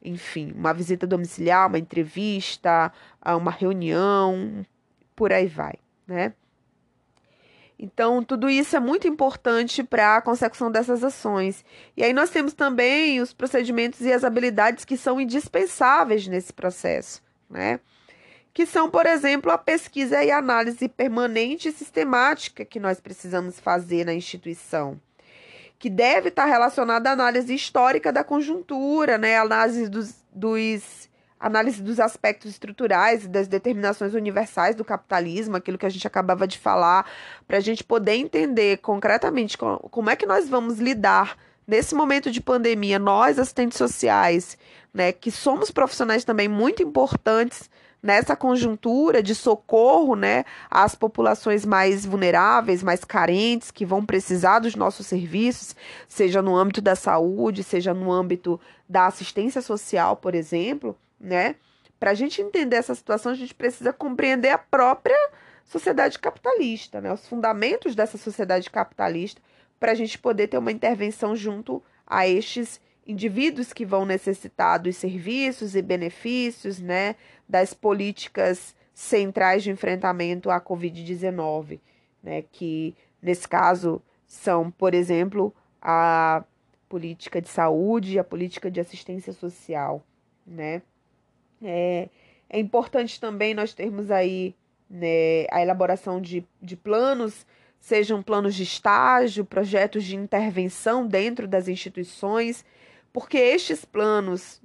enfim, 0.03 0.53
uma 0.55 0.73
visita 0.73 1.07
domiciliar, 1.07 1.67
uma 1.67 1.79
entrevista, 1.79 2.91
uma 3.25 3.51
reunião, 3.51 4.65
por 5.15 5.31
aí 5.31 5.47
vai, 5.47 5.75
né? 6.07 6.33
Então, 7.77 8.23
tudo 8.23 8.49
isso 8.49 8.75
é 8.75 8.79
muito 8.79 9.07
importante 9.07 9.83
para 9.83 10.17
a 10.17 10.21
consecução 10.21 10.71
dessas 10.71 11.03
ações. 11.03 11.65
E 11.97 12.03
aí 12.03 12.13
nós 12.13 12.29
temos 12.29 12.53
também 12.53 13.19
os 13.19 13.33
procedimentos 13.33 14.01
e 14.01 14.13
as 14.13 14.23
habilidades 14.23 14.85
que 14.85 14.95
são 14.95 15.19
indispensáveis 15.19 16.25
nesse 16.27 16.53
processo, 16.53 17.21
né? 17.49 17.79
Que 18.55 18.65
são, 18.65 18.89
por 18.89 19.05
exemplo, 19.05 19.51
a 19.51 19.57
pesquisa 19.57 20.23
e 20.23 20.31
análise 20.31 20.87
permanente 20.87 21.67
e 21.67 21.73
sistemática 21.73 22.63
que 22.63 22.79
nós 22.79 23.01
precisamos 23.01 23.59
fazer 23.59 24.05
na 24.05 24.13
instituição, 24.13 24.97
que 25.77 25.89
deve 25.89 26.29
estar 26.29 26.45
relacionada 26.45 27.09
à 27.09 27.11
análise 27.11 27.53
histórica 27.53 28.13
da 28.13 28.23
conjuntura, 28.23 29.17
né, 29.17 29.37
análise 29.37 29.89
dos, 29.89 30.23
dos 30.33 31.09
análise 31.37 31.83
dos 31.83 31.99
aspectos 31.99 32.51
estruturais 32.51 33.25
e 33.25 33.27
das 33.27 33.49
determinações 33.49 34.13
universais 34.13 34.73
do 34.73 34.85
capitalismo, 34.85 35.57
aquilo 35.57 35.77
que 35.77 35.85
a 35.85 35.89
gente 35.89 36.07
acabava 36.07 36.47
de 36.47 36.57
falar, 36.57 37.05
para 37.45 37.57
a 37.57 37.59
gente 37.59 37.83
poder 37.83 38.13
entender 38.13 38.77
concretamente 38.77 39.57
como 39.57 40.09
é 40.09 40.15
que 40.15 40.25
nós 40.25 40.47
vamos 40.47 40.79
lidar 40.79 41.37
nesse 41.67 41.93
momento 41.93 42.31
de 42.31 42.39
pandemia, 42.39 42.97
nós, 42.97 43.37
assistentes 43.37 43.77
sociais, 43.77 44.57
né, 44.93 45.11
que 45.11 45.29
somos 45.29 45.71
profissionais 45.71 46.23
também 46.23 46.47
muito 46.47 46.81
importantes 46.81 47.69
nessa 48.05 48.35
conjuntura 48.35 49.23
de 49.23 49.33
socorro 49.33 50.15
né, 50.15 50.45
às 50.69 50.93
populações 50.93 51.65
mais 51.65 52.05
vulneráveis, 52.05 52.83
mais 52.83 53.03
carentes, 53.03 53.71
que 53.71 53.83
vão 53.83 54.05
precisar 54.05 54.59
dos 54.59 54.75
nossos 54.75 55.07
serviços, 55.07 55.75
seja 56.07 56.39
no 56.39 56.55
âmbito 56.55 56.81
da 56.81 56.95
saúde, 56.95 57.63
seja 57.63 57.95
no 57.95 58.11
âmbito 58.11 58.61
da 58.87 59.07
assistência 59.07 59.59
social, 59.59 60.15
por 60.17 60.35
exemplo, 60.35 60.95
né? 61.19 61.55
Para 61.99 62.11
a 62.11 62.13
gente 62.13 62.43
entender 62.43 62.75
essa 62.75 62.93
situação, 62.93 63.31
a 63.31 63.35
gente 63.35 63.55
precisa 63.55 63.91
compreender 63.91 64.49
a 64.49 64.57
própria 64.59 65.17
sociedade 65.65 66.19
capitalista, 66.19 67.01
né? 67.01 67.11
Os 67.11 67.27
fundamentos 67.27 67.95
dessa 67.95 68.19
sociedade 68.19 68.69
capitalista, 68.69 69.41
para 69.79 69.93
a 69.93 69.95
gente 69.95 70.19
poder 70.19 70.47
ter 70.47 70.59
uma 70.59 70.71
intervenção 70.71 71.35
junto 71.35 71.81
a 72.05 72.27
estes 72.27 72.79
indivíduos 73.05 73.71
que 73.71 73.85
vão 73.85 74.05
necessitar 74.05 74.79
dos 74.79 74.95
serviços 74.95 75.75
e 75.75 75.81
benefícios, 75.81 76.79
né, 76.79 77.15
das 77.47 77.73
políticas 77.73 78.75
centrais 78.93 79.63
de 79.63 79.69
enfrentamento 79.69 80.49
à 80.49 80.59
Covid-19, 80.59 81.79
né, 82.23 82.43
que 82.51 82.95
nesse 83.21 83.47
caso 83.47 84.01
são, 84.27 84.71
por 84.71 84.93
exemplo, 84.93 85.53
a 85.81 86.43
política 86.89 87.41
de 87.41 87.49
saúde 87.49 88.13
e 88.13 88.19
a 88.19 88.23
política 88.23 88.71
de 88.71 88.79
assistência 88.79 89.33
social, 89.33 90.03
né. 90.45 90.81
É, 91.63 92.09
é 92.49 92.59
importante 92.59 93.19
também 93.19 93.53
nós 93.53 93.73
termos 93.73 94.11
aí 94.11 94.55
né, 94.89 95.45
a 95.51 95.61
elaboração 95.61 96.21
de, 96.21 96.45
de 96.61 96.75
planos, 96.75 97.45
sejam 97.79 98.21
planos 98.21 98.55
de 98.55 98.63
estágio, 98.63 99.45
projetos 99.45 100.03
de 100.03 100.15
intervenção 100.15 101.07
dentro 101.07 101.47
das 101.47 101.67
instituições, 101.67 102.65
porque 103.15 103.37
estes 103.37 103.85
planos, 103.85 104.61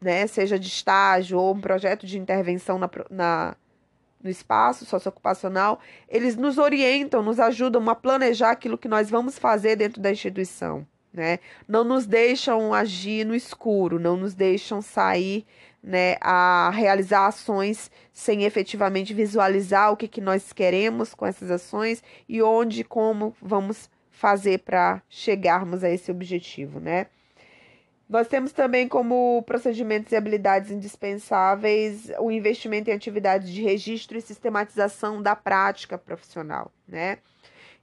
né, 0.00 0.26
seja 0.26 0.58
de 0.58 0.66
estágio 0.66 1.38
ou 1.38 1.54
um 1.54 1.60
projeto 1.60 2.04
de 2.04 2.18
intervenção 2.18 2.76
na, 2.76 2.90
na, 3.08 3.56
no 4.20 4.28
espaço 4.28 4.84
socioocupacional, 4.84 5.78
eles 6.08 6.34
nos 6.34 6.58
orientam, 6.58 7.22
nos 7.22 7.38
ajudam 7.38 7.88
a 7.88 7.94
planejar 7.94 8.50
aquilo 8.50 8.76
que 8.76 8.88
nós 8.88 9.08
vamos 9.08 9.38
fazer 9.38 9.76
dentro 9.76 10.02
da 10.02 10.10
instituição. 10.10 10.84
Né? 11.14 11.38
Não 11.68 11.84
nos 11.84 12.04
deixam 12.04 12.74
agir 12.74 13.24
no 13.24 13.36
escuro, 13.36 14.00
não 14.00 14.16
nos 14.16 14.34
deixam 14.34 14.82
sair 14.82 15.46
né, 15.80 16.16
a 16.20 16.70
realizar 16.74 17.28
ações 17.28 17.88
sem 18.12 18.42
efetivamente 18.42 19.14
visualizar 19.14 19.92
o 19.92 19.96
que, 19.96 20.08
que 20.08 20.20
nós 20.20 20.52
queremos 20.52 21.14
com 21.14 21.24
essas 21.24 21.52
ações 21.52 22.02
e 22.28 22.42
onde 22.42 22.82
como 22.82 23.32
vamos 23.40 23.88
fazer 24.10 24.58
para 24.58 25.00
chegarmos 25.08 25.84
a 25.84 25.90
esse 25.90 26.10
objetivo, 26.10 26.80
né? 26.80 27.06
Nós 28.12 28.28
temos 28.28 28.52
também 28.52 28.86
como 28.86 29.42
procedimentos 29.46 30.12
e 30.12 30.16
habilidades 30.16 30.70
indispensáveis 30.70 32.10
o 32.20 32.30
investimento 32.30 32.90
em 32.90 32.92
atividades 32.92 33.48
de 33.48 33.62
registro 33.62 34.18
e 34.18 34.20
sistematização 34.20 35.22
da 35.22 35.34
prática 35.34 35.96
profissional, 35.96 36.70
né? 36.86 37.16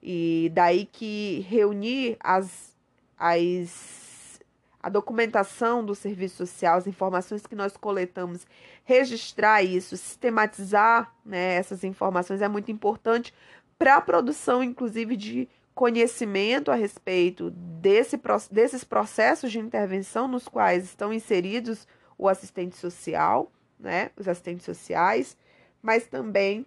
E 0.04 0.52
daí 0.54 0.86
que 0.86 1.44
reunir 1.50 2.15
as, 2.20 2.78
as, 3.18 4.39
a 4.84 4.88
documentação 4.88 5.84
do 5.84 5.96
serviço 5.96 6.46
social, 6.46 6.78
as 6.78 6.86
informações 6.86 7.48
que 7.48 7.56
nós 7.56 7.76
coletamos, 7.76 8.46
registrar 8.86 9.63
isso, 9.63 9.98
sistematizar 9.98 11.12
né, 11.26 11.56
essas 11.56 11.84
informações 11.84 12.44
é 12.44 12.48
muito 12.48 12.72
importante 12.72 13.34
para 13.80 13.96
a 13.96 14.02
produção, 14.02 14.62
inclusive, 14.62 15.18
de 15.18 15.50
conhecimento 15.80 16.72
a 16.72 16.76
respeito 16.76 17.52
desse, 17.52 18.20
desses 18.52 18.84
processos 18.84 19.50
de 19.50 19.60
intervenção 19.60 20.28
nos 20.28 20.46
quais 20.46 20.84
estão 20.84 21.13
inseridos 21.13 21.88
o 22.18 22.28
assistente 22.28 22.76
social, 22.76 23.50
né, 23.80 24.12
os 24.18 24.28
assistentes 24.28 24.65
sociais, 24.65 25.38
mas 25.82 26.06
também 26.06 26.65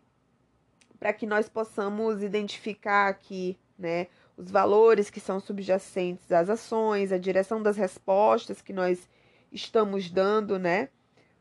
para 0.98 1.12
que 1.12 1.26
nós 1.26 1.46
possamos 1.46 2.22
identificar 2.22 3.08
aqui, 3.08 3.58
né, 3.78 4.06
os 4.34 4.50
valores 4.50 5.10
que 5.10 5.20
são 5.20 5.38
subjacentes 5.38 6.32
às 6.32 6.48
ações, 6.48 7.12
a 7.12 7.18
direção 7.18 7.62
das 7.62 7.76
respostas 7.76 8.62
que 8.62 8.72
nós 8.72 9.10
estamos 9.52 10.08
dando, 10.08 10.58
né? 10.58 10.88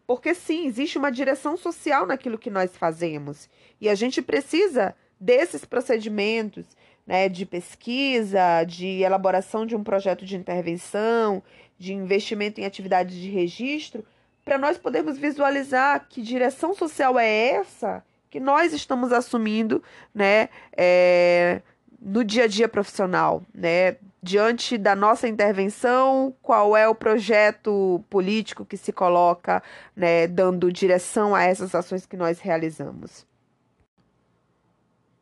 Porque 0.06 0.36
sim, 0.36 0.68
existe 0.68 0.98
uma 0.98 1.10
direção 1.10 1.56
social 1.56 2.06
naquilo 2.06 2.38
que 2.38 2.50
nós 2.50 2.76
fazemos 2.76 3.50
e 3.80 3.88
a 3.88 3.96
gente 3.96 4.22
precisa 4.22 4.94
desses 5.18 5.64
procedimentos 5.64 6.66
né, 7.12 7.28
de 7.28 7.46
pesquisa, 7.46 8.64
de 8.64 9.02
elaboração 9.02 9.66
de 9.66 9.76
um 9.76 9.84
projeto 9.84 10.26
de 10.26 10.38
intervenção, 10.38 11.44
de 11.78 11.94
investimento 11.94 12.62
em 12.62 12.66
atividades 12.66 13.18
de 13.18 13.30
registro, 13.30 14.06
para 14.46 14.58
nós 14.58 14.78
podermos 14.78 15.18
visualizar 15.18 16.08
que 16.08 16.22
direção 16.22 16.74
social 16.74 17.20
é 17.20 17.50
essa 17.50 18.02
que 18.30 18.40
nós 18.40 18.72
estamos 18.72 19.12
assumindo 19.12 19.84
né, 20.16 20.48
é, 20.72 21.62
no 22.02 22.24
dia 22.24 22.46
a 22.46 22.48
dia 22.48 22.70
profissional, 22.70 23.44
né? 23.54 23.98
Diante 24.24 24.78
da 24.78 24.96
nossa 24.96 25.28
intervenção, 25.28 26.34
qual 26.42 26.78
é 26.78 26.88
o 26.88 26.96
projeto 26.96 28.02
político 28.10 28.64
que 28.64 28.78
se 28.78 28.94
coloca, 28.94 29.62
né, 29.96 30.28
dando 30.28 30.72
direção 30.72 31.36
a 31.36 31.44
essas 31.44 31.76
ações 31.76 32.06
que 32.06 32.16
nós 32.16 32.40
realizamos? 32.40 33.26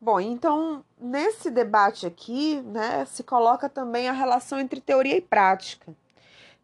Bom, 0.00 0.18
então, 0.18 0.82
nesse 0.98 1.50
debate 1.50 2.06
aqui, 2.06 2.62
né, 2.62 3.04
se 3.04 3.22
coloca 3.22 3.68
também 3.68 4.08
a 4.08 4.12
relação 4.12 4.58
entre 4.58 4.80
teoria 4.80 5.16
e 5.16 5.20
prática. 5.20 5.94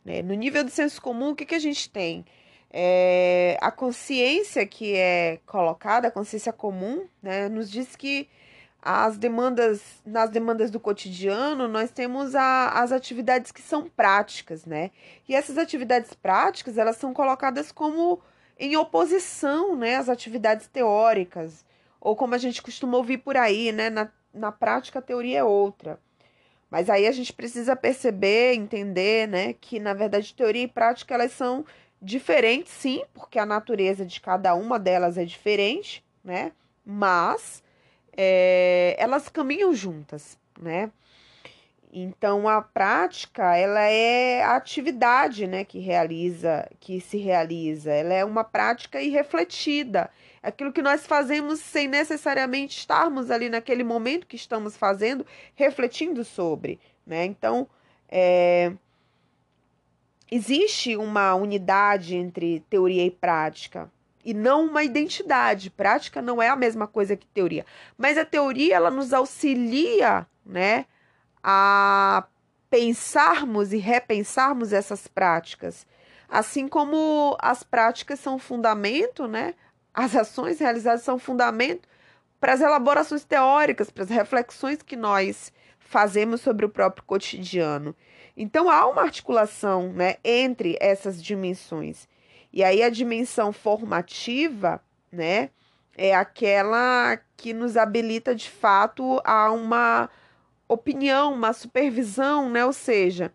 Né? 0.03 0.23
No 0.23 0.33
nível 0.33 0.65
do 0.65 0.71
senso 0.71 1.03
comum, 1.03 1.31
o 1.31 1.37
que, 1.37 1.45
que 1.45 1.55
a 1.55 1.59
gente 1.59 1.91
tem? 1.91 2.25
É, 2.71 3.59
a 3.61 3.71
consciência 3.71 4.67
que 4.67 4.95
é 4.97 5.39
colocada, 5.45 6.09
a 6.09 6.11
consciência 6.11 6.53
comum, 6.53 7.07
né, 7.23 7.49
nos 7.49 7.71
diz 7.71 7.95
que 7.95 8.27
as 8.81 9.19
demandas, 9.19 9.83
nas 10.07 10.31
demandas 10.31 10.71
do 10.71 10.81
cotidiano, 10.81 11.69
nós 11.69 11.91
temos 11.91 12.35
a, 12.35 12.69
as 12.81 12.93
atividades 12.93 13.51
que 13.53 13.61
são 13.61 13.89
práticas, 13.89 14.65
né? 14.65 14.93
E 15.29 15.35
essas 15.35 15.59
atividades 15.59 16.15
práticas, 16.15 16.79
elas 16.79 16.97
são 16.97 17.13
colocadas 17.13 17.73
como 17.73 18.23
em 18.59 18.77
oposição, 18.77 19.75
né, 19.75 19.97
às 19.97 20.09
atividades 20.09 20.69
teóricas, 20.69 21.65
ou 22.07 22.15
como 22.15 22.37
a 22.37 22.39
gente 22.39 22.63
costuma 22.63 22.97
ouvir 22.97 23.19
por 23.19 23.37
aí, 23.37 23.73
né? 23.73 23.91
Na, 23.91 24.09
na 24.33 24.53
prática, 24.53 25.01
a 25.01 25.03
teoria 25.03 25.41
é 25.41 25.45
outra. 25.45 25.99
Mas 26.71 26.89
aí 26.89 27.05
a 27.05 27.11
gente 27.11 27.33
precisa 27.33 27.75
perceber, 27.75 28.55
entender, 28.55 29.27
né, 29.27 29.55
que 29.55 29.81
na 29.81 29.93
verdade 29.93 30.33
teoria 30.33 30.63
e 30.63 30.69
prática 30.69 31.15
elas 31.15 31.33
são 31.33 31.65
diferentes, 32.01 32.71
sim, 32.73 33.03
porque 33.13 33.41
a 33.41 33.45
natureza 33.45 34.07
de 34.07 34.21
cada 34.21 34.55
uma 34.55 34.79
delas 34.79 35.19
é 35.19 35.25
diferente, 35.25 36.05
né? 36.23 36.53
Mas 36.85 37.61
é, 38.17 38.95
elas 39.01 39.29
caminham 39.29 39.75
juntas, 39.75 40.39
né? 40.61 40.93
Então 41.93 42.49
a 42.49 42.63
prática 42.63 43.57
ela 43.57 43.81
é 43.81 44.45
a 44.45 44.55
atividade, 44.55 45.49
né, 45.49 45.65
que 45.65 45.81
realiza, 45.81 46.69
que 46.79 47.01
se 47.01 47.17
realiza. 47.17 47.91
Ela 47.91 48.15
é 48.15 48.25
uma 48.25 48.45
prática 48.45 49.03
irrefletida. 49.03 50.09
Aquilo 50.47 50.73
que 50.73 50.81
nós 50.81 51.05
fazemos 51.05 51.59
sem 51.59 51.89
necessariamente 51.89 52.79
estarmos 52.79 53.33
ali 53.33 53.49
naquele 53.49 53.83
momento 53.83 54.29
que 54.29 54.37
estamos 54.37 54.77
fazendo, 54.77 55.27
refletindo 55.57 56.25
sobre, 56.25 56.79
né? 57.05 57.25
Então 57.25 57.69
é, 58.09 58.73
existe 60.31 60.97
uma 60.97 61.35
unidade 61.35 62.15
entre 62.15 62.61
teoria 62.71 63.05
e 63.05 63.11
prática 63.11 63.91
e 64.25 64.33
não 64.33 64.67
uma 64.67 64.85
identidade. 64.85 65.69
Prática 65.69 66.23
não 66.23 66.41
é 66.41 66.49
a 66.49 66.55
mesma 66.55 66.87
coisa 66.87 67.17
que 67.17 67.27
teoria, 67.27 67.67
mas 67.99 68.17
a 68.17 68.25
teoria 68.25 68.77
ela 68.77 68.91
nos 68.91 69.13
auxilia, 69.13 70.29
né, 70.45 70.87
a 71.43 72.25
pensarmos 72.71 73.73
e 73.73 73.79
repensarmos 73.79 74.73
essas 74.73 75.09
práticas, 75.09 75.85
assim 76.29 76.69
como 76.69 77.37
as 77.41 77.65
práticas 77.65 78.21
são 78.21 78.39
fundamento, 78.39 79.27
né? 79.27 79.55
As 79.97 80.15
ações 80.15 80.61
realizadas 80.61 81.01
são 81.01 81.19
fundamento 81.19 81.89
para 82.39 82.53
as 82.53 82.61
elaborações 82.61 83.25
teóricas, 83.25 83.89
para 83.89 84.05
as 84.05 84.11
reflexões 84.11 84.83
que 84.83 84.95
nós 84.95 85.51
fazemos 85.79 86.43
sobre 86.43 86.67
o 86.67 86.69
próprio 86.69 87.03
cotidiano. 87.05 87.97
Então 88.37 88.69
há 88.69 88.87
uma 88.87 89.01
articulação, 89.01 89.95
né, 89.95 90.17
entre 90.23 90.77
essas 90.83 91.23
dimensões. 91.23 92.07
E 92.53 92.63
aí 92.63 92.83
a 92.83 92.91
dimensão 92.91 93.55
formativa, 93.55 94.83
né, 95.11 95.49
é 95.97 96.15
aquela 96.15 97.19
que 97.35 97.55
nos 97.55 97.79
habilita 97.79 98.35
de 98.35 98.51
fato 98.51 99.19
a 99.25 99.51
uma 99.51 100.11
opinião, 100.69 101.33
uma 101.33 101.55
supervisão, 101.55 102.51
né? 102.51 102.67
Ou 102.67 102.73
seja, 102.73 103.33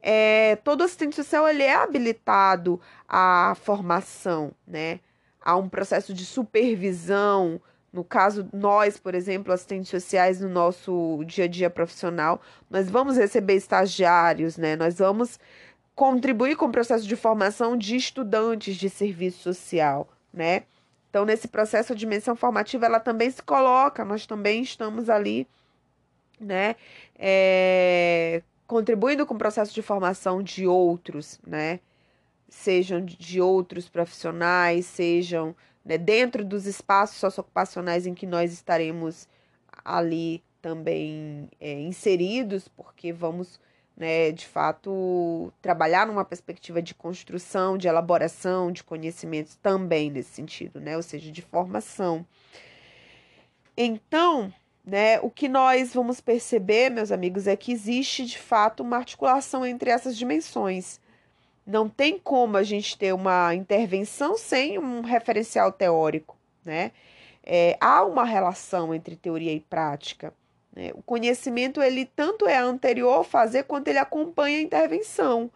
é, 0.00 0.56
todo 0.62 0.84
assistente 0.84 1.16
social 1.16 1.48
ele 1.48 1.62
é 1.64 1.74
habilitado 1.74 2.80
à 3.08 3.56
formação, 3.60 4.52
né? 4.66 5.00
A 5.44 5.56
um 5.56 5.68
processo 5.68 6.14
de 6.14 6.24
supervisão. 6.24 7.60
No 7.92 8.02
caso, 8.02 8.48
nós, 8.52 8.98
por 8.98 9.14
exemplo, 9.14 9.52
assistentes 9.52 9.90
sociais 9.90 10.40
no 10.40 10.48
nosso 10.48 11.22
dia 11.26 11.44
a 11.44 11.48
dia 11.48 11.68
profissional, 11.68 12.40
nós 12.70 12.90
vamos 12.90 13.18
receber 13.18 13.54
estagiários, 13.54 14.56
né? 14.56 14.74
Nós 14.74 14.98
vamos 14.98 15.38
contribuir 15.94 16.56
com 16.56 16.66
o 16.66 16.72
processo 16.72 17.06
de 17.06 17.14
formação 17.14 17.76
de 17.76 17.94
estudantes 17.94 18.76
de 18.76 18.88
serviço 18.88 19.42
social, 19.42 20.08
né? 20.32 20.64
Então, 21.10 21.24
nesse 21.24 21.46
processo, 21.46 21.92
a 21.92 21.96
dimensão 21.96 22.34
formativa, 22.34 22.86
ela 22.86 22.98
também 22.98 23.30
se 23.30 23.42
coloca, 23.42 24.04
nós 24.04 24.26
também 24.26 24.62
estamos 24.62 25.08
ali, 25.08 25.46
né? 26.40 26.74
É, 27.16 28.42
contribuindo 28.66 29.24
com 29.24 29.34
o 29.34 29.38
processo 29.38 29.72
de 29.72 29.82
formação 29.82 30.42
de 30.42 30.66
outros, 30.66 31.38
né? 31.46 31.78
Sejam 32.56 33.04
de 33.04 33.40
outros 33.40 33.88
profissionais, 33.88 34.86
sejam 34.86 35.54
né, 35.84 35.98
dentro 35.98 36.44
dos 36.44 36.66
espaços 36.66 37.18
socioocupacionais 37.18 38.06
em 38.06 38.14
que 38.14 38.26
nós 38.26 38.52
estaremos 38.52 39.28
ali 39.84 40.42
também 40.62 41.50
é, 41.60 41.72
inseridos, 41.80 42.68
porque 42.68 43.12
vamos 43.12 43.60
né, 43.96 44.32
de 44.32 44.46
fato, 44.46 45.52
trabalhar 45.60 46.06
numa 46.06 46.24
perspectiva 46.24 46.80
de 46.80 46.94
construção, 46.94 47.76
de 47.76 47.86
elaboração 47.86 48.72
de 48.72 48.82
conhecimentos 48.82 49.56
também 49.56 50.10
nesse 50.10 50.30
sentido, 50.30 50.80
né, 50.80 50.96
ou 50.96 51.02
seja, 51.02 51.30
de 51.30 51.42
formação. 51.42 52.26
Então, 53.76 54.52
né, 54.84 55.20
o 55.20 55.30
que 55.30 55.48
nós 55.48 55.92
vamos 55.92 56.20
perceber, 56.20 56.90
meus 56.90 57.12
amigos, 57.12 57.46
é 57.46 57.56
que 57.56 57.72
existe 57.72 58.24
de 58.24 58.38
fato 58.38 58.82
uma 58.82 58.96
articulação 58.96 59.66
entre 59.66 59.90
essas 59.90 60.16
dimensões. 60.16 61.00
Não 61.66 61.88
tem 61.88 62.18
como 62.18 62.56
a 62.56 62.62
gente 62.62 62.98
ter 62.98 63.12
uma 63.14 63.54
intervenção 63.54 64.36
sem 64.36 64.78
um 64.78 65.00
referencial 65.00 65.72
teórico, 65.72 66.36
né? 66.64 66.92
É, 67.42 67.76
há 67.80 68.02
uma 68.04 68.24
relação 68.24 68.94
entre 68.94 69.16
teoria 69.16 69.52
e 69.52 69.60
prática. 69.60 70.32
Né? 70.74 70.92
O 70.94 71.02
conhecimento, 71.02 71.82
ele 71.82 72.06
tanto 72.06 72.46
é 72.46 72.58
anterior 72.58 73.14
ao 73.14 73.24
fazer, 73.24 73.64
quanto 73.64 73.88
ele 73.88 73.98
acompanha 73.98 74.58
a 74.58 74.62
intervenção. 74.62 75.50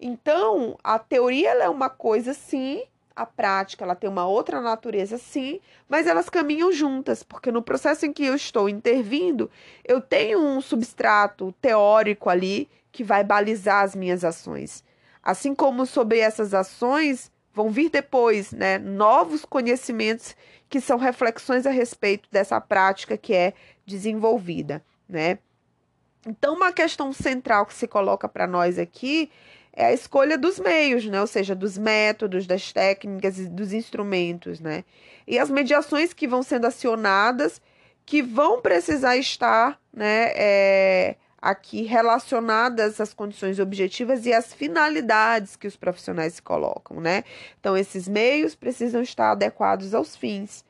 Então, 0.00 0.78
a 0.82 0.98
teoria 0.98 1.50
é 1.50 1.68
uma 1.68 1.88
coisa, 1.88 2.34
sim, 2.34 2.82
a 3.14 3.24
prática 3.24 3.84
ela 3.84 3.94
tem 3.94 4.10
uma 4.10 4.26
outra 4.26 4.60
natureza, 4.60 5.18
sim, 5.18 5.60
mas 5.88 6.06
elas 6.06 6.28
caminham 6.28 6.72
juntas, 6.72 7.22
porque 7.22 7.52
no 7.52 7.62
processo 7.62 8.04
em 8.04 8.12
que 8.12 8.24
eu 8.24 8.34
estou 8.34 8.68
intervindo, 8.68 9.50
eu 9.84 10.00
tenho 10.00 10.40
um 10.40 10.60
substrato 10.60 11.54
teórico 11.60 12.28
ali 12.28 12.68
que 12.90 13.04
vai 13.04 13.22
balizar 13.22 13.84
as 13.84 13.94
minhas 13.94 14.24
ações. 14.24 14.84
Assim 15.24 15.54
como 15.54 15.86
sobre 15.86 16.18
essas 16.18 16.52
ações 16.52 17.32
vão 17.54 17.70
vir 17.70 17.88
depois, 17.88 18.52
né, 18.52 18.78
novos 18.78 19.44
conhecimentos 19.44 20.36
que 20.68 20.80
são 20.80 20.98
reflexões 20.98 21.66
a 21.66 21.70
respeito 21.70 22.28
dessa 22.30 22.60
prática 22.60 23.16
que 23.16 23.32
é 23.32 23.54
desenvolvida, 23.86 24.84
né? 25.08 25.38
Então, 26.26 26.54
uma 26.54 26.72
questão 26.72 27.12
central 27.12 27.64
que 27.64 27.74
se 27.74 27.86
coloca 27.86 28.28
para 28.28 28.46
nós 28.46 28.78
aqui 28.78 29.30
é 29.72 29.86
a 29.86 29.92
escolha 29.92 30.36
dos 30.36 30.58
meios, 30.58 31.06
né? 31.06 31.20
Ou 31.20 31.26
seja, 31.26 31.54
dos 31.54 31.78
métodos, 31.78 32.46
das 32.46 32.72
técnicas 32.72 33.38
e 33.38 33.48
dos 33.48 33.72
instrumentos, 33.72 34.60
né? 34.60 34.84
E 35.26 35.38
as 35.38 35.50
mediações 35.50 36.12
que 36.12 36.26
vão 36.26 36.42
sendo 36.42 36.66
acionadas, 36.66 37.60
que 38.06 38.22
vão 38.22 38.60
precisar 38.60 39.16
estar, 39.16 39.80
né? 39.92 40.32
É, 40.34 41.16
aqui 41.44 41.82
relacionadas 41.82 43.00
às 43.00 43.12
condições 43.12 43.58
objetivas 43.58 44.24
e 44.24 44.32
às 44.32 44.54
finalidades 44.54 45.56
que 45.56 45.66
os 45.66 45.76
profissionais 45.76 46.34
se 46.34 46.42
colocam, 46.42 47.00
né? 47.00 47.22
Então, 47.60 47.76
esses 47.76 48.08
meios 48.08 48.54
precisam 48.54 49.02
estar 49.02 49.32
adequados 49.32 49.94
aos 49.94 50.16
fins 50.16 50.64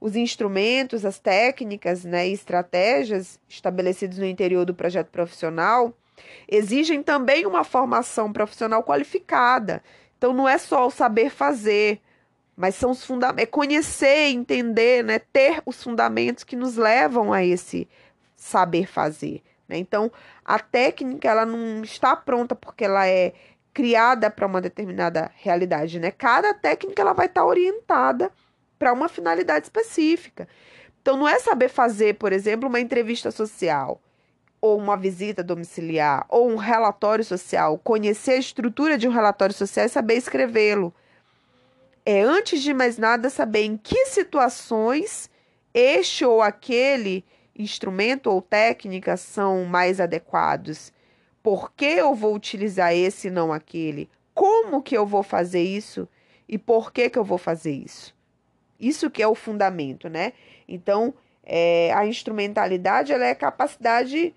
os 0.00 0.16
instrumentos, 0.16 1.04
as 1.04 1.18
técnicas 1.18 2.04
né, 2.04 2.26
e 2.28 2.32
estratégias 2.32 3.38
estabelecidos 3.46 4.16
no 4.16 4.24
interior 4.24 4.64
do 4.64 4.74
projeto 4.74 5.08
profissional 5.08 5.92
exigem 6.48 7.02
também 7.02 7.44
uma 7.44 7.64
formação 7.64 8.32
profissional 8.32 8.82
qualificada. 8.82 9.82
Então, 10.16 10.32
não 10.32 10.48
é 10.48 10.56
só 10.56 10.86
o 10.86 10.90
saber 10.90 11.30
fazer, 11.30 12.00
mas 12.56 12.74
são 12.74 12.92
os 12.92 13.04
fundamentos, 13.04 13.42
é 13.42 13.46
conhecer, 13.46 14.28
entender, 14.28 15.04
né, 15.04 15.18
ter 15.18 15.62
os 15.66 15.82
fundamentos 15.82 16.44
que 16.44 16.56
nos 16.56 16.76
levam 16.76 17.32
a 17.32 17.44
esse 17.44 17.86
saber 18.36 18.86
fazer. 18.86 19.42
Né? 19.70 19.78
Então, 19.78 20.10
a 20.44 20.58
técnica 20.58 21.28
ela 21.28 21.46
não 21.46 21.82
está 21.82 22.16
pronta 22.16 22.56
porque 22.56 22.84
ela 22.84 23.06
é 23.06 23.32
criada 23.72 24.28
para 24.28 24.46
uma 24.46 24.60
determinada 24.60 25.30
realidade. 25.36 26.00
Né? 26.00 26.10
Cada 26.10 26.52
técnica 26.52 27.00
ela 27.00 27.12
vai 27.12 27.26
estar 27.26 27.44
orientada 27.44 28.32
para 28.76 28.92
uma 28.92 29.08
finalidade 29.08 29.66
específica. 29.66 30.48
Então, 31.00 31.16
não 31.16 31.28
é 31.28 31.38
saber 31.38 31.68
fazer, 31.68 32.16
por 32.16 32.32
exemplo, 32.32 32.68
uma 32.68 32.80
entrevista 32.80 33.30
social, 33.30 34.00
ou 34.60 34.76
uma 34.76 34.96
visita 34.96 35.42
domiciliar, 35.42 36.26
ou 36.28 36.50
um 36.50 36.56
relatório 36.56 37.24
social, 37.24 37.78
conhecer 37.78 38.32
a 38.32 38.38
estrutura 38.38 38.98
de 38.98 39.06
um 39.08 39.12
relatório 39.12 39.54
social 39.54 39.86
e 39.86 39.88
saber 39.88 40.14
escrevê-lo. 40.14 40.92
É, 42.04 42.22
antes 42.22 42.60
de 42.60 42.74
mais 42.74 42.98
nada, 42.98 43.30
saber 43.30 43.62
em 43.62 43.76
que 43.76 44.06
situações 44.06 45.30
este 45.72 46.24
ou 46.24 46.42
aquele 46.42 47.24
instrumento 47.60 48.28
ou 48.28 48.42
técnica 48.42 49.16
são 49.16 49.64
mais 49.64 50.00
adequados. 50.00 50.92
Por 51.42 51.72
que 51.72 51.84
eu 51.84 52.14
vou 52.14 52.34
utilizar 52.34 52.94
esse 52.94 53.28
e 53.28 53.30
não 53.30 53.52
aquele? 53.52 54.08
Como 54.34 54.82
que 54.82 54.96
eu 54.96 55.06
vou 55.06 55.22
fazer 55.22 55.62
isso 55.62 56.08
e 56.48 56.58
por 56.58 56.92
que 56.92 57.08
que 57.10 57.18
eu 57.18 57.24
vou 57.24 57.38
fazer 57.38 57.72
isso? 57.72 58.14
Isso 58.78 59.10
que 59.10 59.22
é 59.22 59.28
o 59.28 59.34
fundamento, 59.34 60.08
né? 60.08 60.32
Então, 60.66 61.14
é, 61.44 61.92
a 61.94 62.06
instrumentalidade 62.06 63.12
ela 63.12 63.24
é 63.24 63.30
a 63.30 63.34
capacidade 63.34 64.34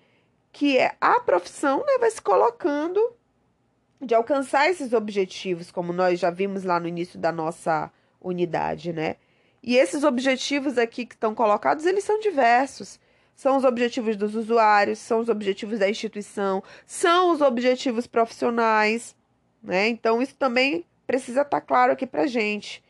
que 0.52 0.78
é 0.78 0.96
a 1.02 1.20
profissão 1.20 1.80
né, 1.80 1.98
vai 2.00 2.12
se 2.12 2.22
colocando 2.22 3.14
de 4.00 4.14
alcançar 4.14 4.70
esses 4.70 4.94
objetivos, 4.94 5.72
como 5.72 5.92
nós 5.92 6.20
já 6.20 6.30
vimos 6.30 6.64
lá 6.64 6.80
no 6.80 6.88
início 6.88 7.18
da 7.18 7.32
nossa 7.32 7.92
unidade, 8.22 8.94
né? 8.94 9.16
E 9.62 9.78
esses 9.78 10.04
objetivos 10.04 10.78
aqui 10.78 11.06
que 11.06 11.16
estão 11.16 11.34
colocados, 11.34 11.86
eles 11.86 12.04
são 12.04 12.20
diversos. 12.20 13.00
São 13.36 13.58
os 13.58 13.64
objetivos 13.64 14.16
dos 14.16 14.36
usuários, 14.36 15.00
são 15.00 15.20
os 15.20 15.30
objetivos 15.30 15.80
da 15.80 15.90
instituição, 15.90 16.64
são 16.86 17.32
os 17.32 17.42
objetivos 17.42 18.08
profissionais, 18.08 19.16
né? 19.62 19.88
Então, 19.88 20.22
isso 20.22 20.36
também 20.36 20.86
precisa 21.06 21.42
estar 21.42 21.60
tá 21.60 21.62
claro 21.62 21.94
aqui 21.94 22.06
para 22.06 22.28
gente. 22.28 22.84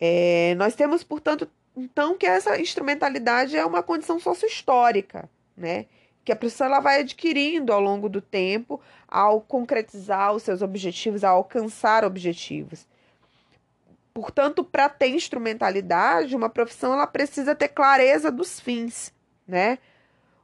É, 0.00 0.54
nós 0.56 0.74
temos, 0.74 1.04
portanto, 1.04 1.48
então, 1.76 2.16
que 2.16 2.26
essa 2.26 2.60
instrumentalidade 2.60 3.56
é 3.56 3.64
uma 3.64 3.82
condição 3.82 4.18
sócio-histórica, 4.18 5.28
né? 5.56 5.86
Que 6.24 6.32
a 6.32 6.36
profissão 6.36 6.66
ela 6.66 6.80
vai 6.80 7.00
adquirindo 7.00 7.72
ao 7.72 7.80
longo 7.80 8.08
do 8.08 8.20
tempo 8.20 8.80
ao 9.08 9.40
concretizar 9.40 10.32
os 10.32 10.42
seus 10.42 10.62
objetivos, 10.62 11.24
ao 11.24 11.36
alcançar 11.36 12.04
objetivos. 12.04 12.86
Portanto, 14.14 14.62
para 14.62 14.88
ter 14.88 15.08
instrumentalidade, 15.08 16.36
uma 16.36 16.48
profissão 16.50 16.92
ela 16.92 17.06
precisa 17.06 17.54
ter 17.54 17.68
clareza 17.68 18.30
dos 18.30 18.60
fins, 18.60 19.12
né? 19.46 19.78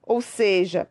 Ou 0.02 0.20
seja, 0.20 0.88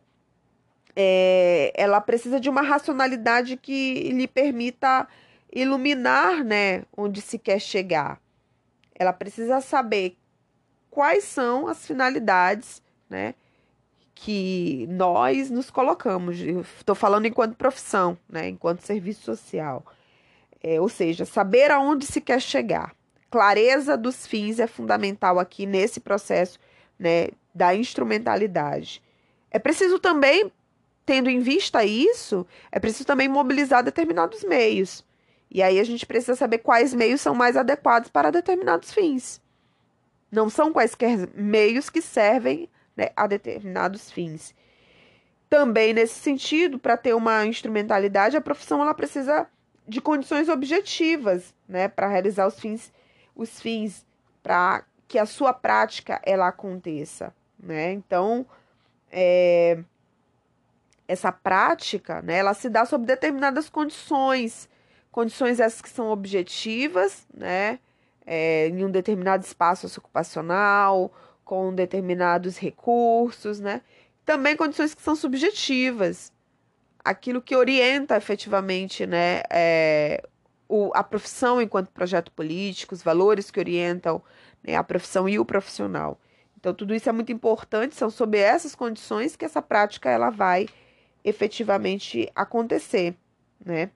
é, 0.94 1.72
ela 1.76 2.00
precisa 2.00 2.40
de 2.40 2.48
uma 2.48 2.62
racionalidade 2.62 3.56
que 3.56 4.10
lhe 4.10 4.26
permita 4.26 5.06
iluminar, 5.52 6.44
né, 6.44 6.82
onde 6.96 7.20
se 7.20 7.38
quer 7.38 7.60
chegar. 7.60 8.20
Ela 8.94 9.12
precisa 9.12 9.60
saber 9.60 10.16
quais 10.90 11.24
são 11.24 11.68
as 11.68 11.86
finalidades, 11.86 12.82
né, 13.08 13.34
que 14.14 14.86
nós 14.90 15.50
nos 15.50 15.70
colocamos. 15.70 16.38
Estou 16.40 16.94
falando 16.94 17.26
enquanto 17.26 17.56
profissão, 17.56 18.18
né, 18.28 18.48
enquanto 18.48 18.80
serviço 18.80 19.22
social. 19.22 19.84
É, 20.60 20.80
ou 20.80 20.88
seja, 20.88 21.24
saber 21.24 21.70
aonde 21.70 22.06
se 22.06 22.20
quer 22.20 22.40
chegar. 22.40 22.92
Clareza 23.30 23.96
dos 23.96 24.26
fins 24.26 24.58
é 24.58 24.66
fundamental 24.66 25.38
aqui 25.38 25.64
nesse 25.66 26.00
processo 26.00 26.58
né, 26.98 27.28
da 27.58 27.74
instrumentalidade. 27.74 29.02
É 29.50 29.58
preciso 29.58 29.98
também, 29.98 30.52
tendo 31.04 31.28
em 31.28 31.40
vista 31.40 31.84
isso, 31.84 32.46
é 32.70 32.78
preciso 32.78 33.04
também 33.04 33.28
mobilizar 33.28 33.82
determinados 33.82 34.44
meios. 34.44 35.04
E 35.50 35.60
aí 35.60 35.80
a 35.80 35.84
gente 35.84 36.06
precisa 36.06 36.36
saber 36.36 36.58
quais 36.58 36.94
meios 36.94 37.20
são 37.20 37.34
mais 37.34 37.56
adequados 37.56 38.10
para 38.10 38.30
determinados 38.30 38.92
fins. 38.92 39.42
Não 40.30 40.48
são 40.48 40.72
quaisquer 40.72 41.28
meios 41.34 41.90
que 41.90 42.00
servem 42.00 42.68
né, 42.96 43.08
a 43.16 43.26
determinados 43.26 44.10
fins. 44.12 44.54
Também 45.50 45.92
nesse 45.92 46.20
sentido, 46.20 46.78
para 46.78 46.96
ter 46.96 47.14
uma 47.14 47.44
instrumentalidade, 47.44 48.36
a 48.36 48.40
profissão 48.40 48.80
ela 48.80 48.94
precisa 48.94 49.48
de 49.86 50.00
condições 50.00 50.48
objetivas, 50.48 51.54
né, 51.66 51.88
para 51.88 52.06
realizar 52.06 52.46
os 52.46 52.60
fins, 52.60 52.92
os 53.34 53.60
fins 53.60 54.06
para 54.42 54.84
que 55.08 55.18
a 55.18 55.24
sua 55.24 55.54
prática 55.54 56.20
ela 56.22 56.48
aconteça, 56.48 57.34
né? 57.58 57.92
Então, 57.92 58.46
é, 59.10 59.78
essa 61.06 61.32
prática, 61.32 62.22
né, 62.22 62.38
ela 62.38 62.54
se 62.54 62.68
dá 62.68 62.84
sob 62.84 63.06
determinadas 63.06 63.68
condições, 63.70 64.68
condições 65.10 65.58
essas 65.58 65.80
que 65.80 65.88
são 65.88 66.10
objetivas, 66.10 67.26
né, 67.34 67.78
é, 68.26 68.68
em 68.68 68.84
um 68.84 68.90
determinado 68.90 69.44
espaço 69.44 69.86
ocupacional, 69.98 71.12
com 71.44 71.74
determinados 71.74 72.58
recursos, 72.58 73.58
né? 73.58 73.80
Também 74.22 74.54
condições 74.54 74.94
que 74.94 75.00
são 75.00 75.16
subjetivas, 75.16 76.30
aquilo 77.02 77.40
que 77.40 77.56
orienta 77.56 78.18
efetivamente 78.18 79.06
né, 79.06 79.40
é, 79.50 80.22
o, 80.68 80.90
a 80.94 81.02
profissão 81.02 81.62
enquanto 81.62 81.90
projeto 81.90 82.30
político, 82.32 82.94
os 82.94 83.02
valores 83.02 83.50
que 83.50 83.58
orientam 83.58 84.22
né, 84.62 84.74
a 84.74 84.84
profissão 84.84 85.26
e 85.26 85.38
o 85.38 85.44
profissional. 85.44 86.20
Então, 86.58 86.74
tudo 86.74 86.92
isso 86.92 87.08
é 87.08 87.12
muito 87.12 87.30
importante, 87.30 87.94
são 87.94 88.10
sob 88.10 88.36
essas 88.36 88.74
condições 88.74 89.36
que 89.36 89.44
essa 89.44 89.62
prática 89.62 90.10
ela 90.10 90.28
vai 90.28 90.68
efetivamente 91.24 92.28
acontecer, 92.34 93.16
né? 93.64 93.90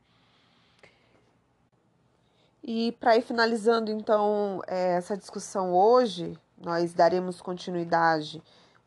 E 2.62 2.92
para 3.00 3.16
ir 3.16 3.22
finalizando, 3.22 3.90
então, 3.90 4.62
é, 4.68 4.92
essa 4.92 5.16
discussão 5.16 5.74
hoje, 5.74 6.38
nós 6.56 6.94
daremos 6.94 7.40
continuidade 7.40 8.40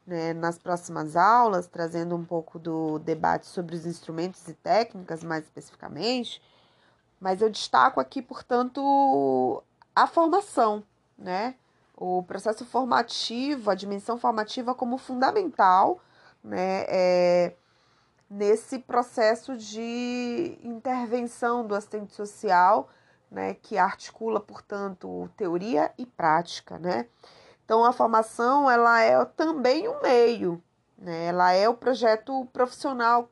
né, 0.08 0.34
nas 0.34 0.58
próximas 0.58 1.18
aulas, 1.18 1.68
trazendo 1.68 2.16
um 2.16 2.24
pouco 2.24 2.58
do 2.58 2.98
debate 3.00 3.46
sobre 3.46 3.76
os 3.76 3.86
instrumentos 3.86 4.48
e 4.48 4.54
técnicas, 4.54 5.22
mais 5.22 5.44
especificamente, 5.44 6.42
mas 7.20 7.42
eu 7.42 7.50
destaco 7.50 8.00
aqui, 8.00 8.22
portanto, 8.22 9.62
a 9.94 10.08
formação, 10.08 10.82
né? 11.18 11.56
O 11.98 12.24
processo 12.24 12.66
formativo, 12.66 13.70
a 13.70 13.76
dimensão 13.76 14.18
formativa 14.18 14.76
como 14.76 14.98
fundamental, 14.98 16.00
né? 16.44 16.86
É, 16.88 17.56
nesse 18.30 18.80
processo 18.80 19.56
de 19.58 20.60
intervenção 20.64 21.66
do 21.66 21.76
assistente 21.76 22.14
social, 22.14 22.90
né? 23.32 23.54
Que 23.54 23.78
articula, 23.78 24.40
portanto, 24.40 25.30
teoria 25.38 25.94
e 25.98 26.06
prática, 26.06 26.78
né? 26.78 27.08
Então, 27.66 27.84
a 27.84 27.92
formação 27.92 28.70
ela 28.70 29.02
é 29.02 29.26
também 29.26 29.88
um 29.88 30.00
meio, 30.00 30.62
né? 30.98 31.26
ela 31.26 31.52
é 31.52 31.68
o 31.68 31.74
projeto 31.74 32.46
profissional 32.54 33.28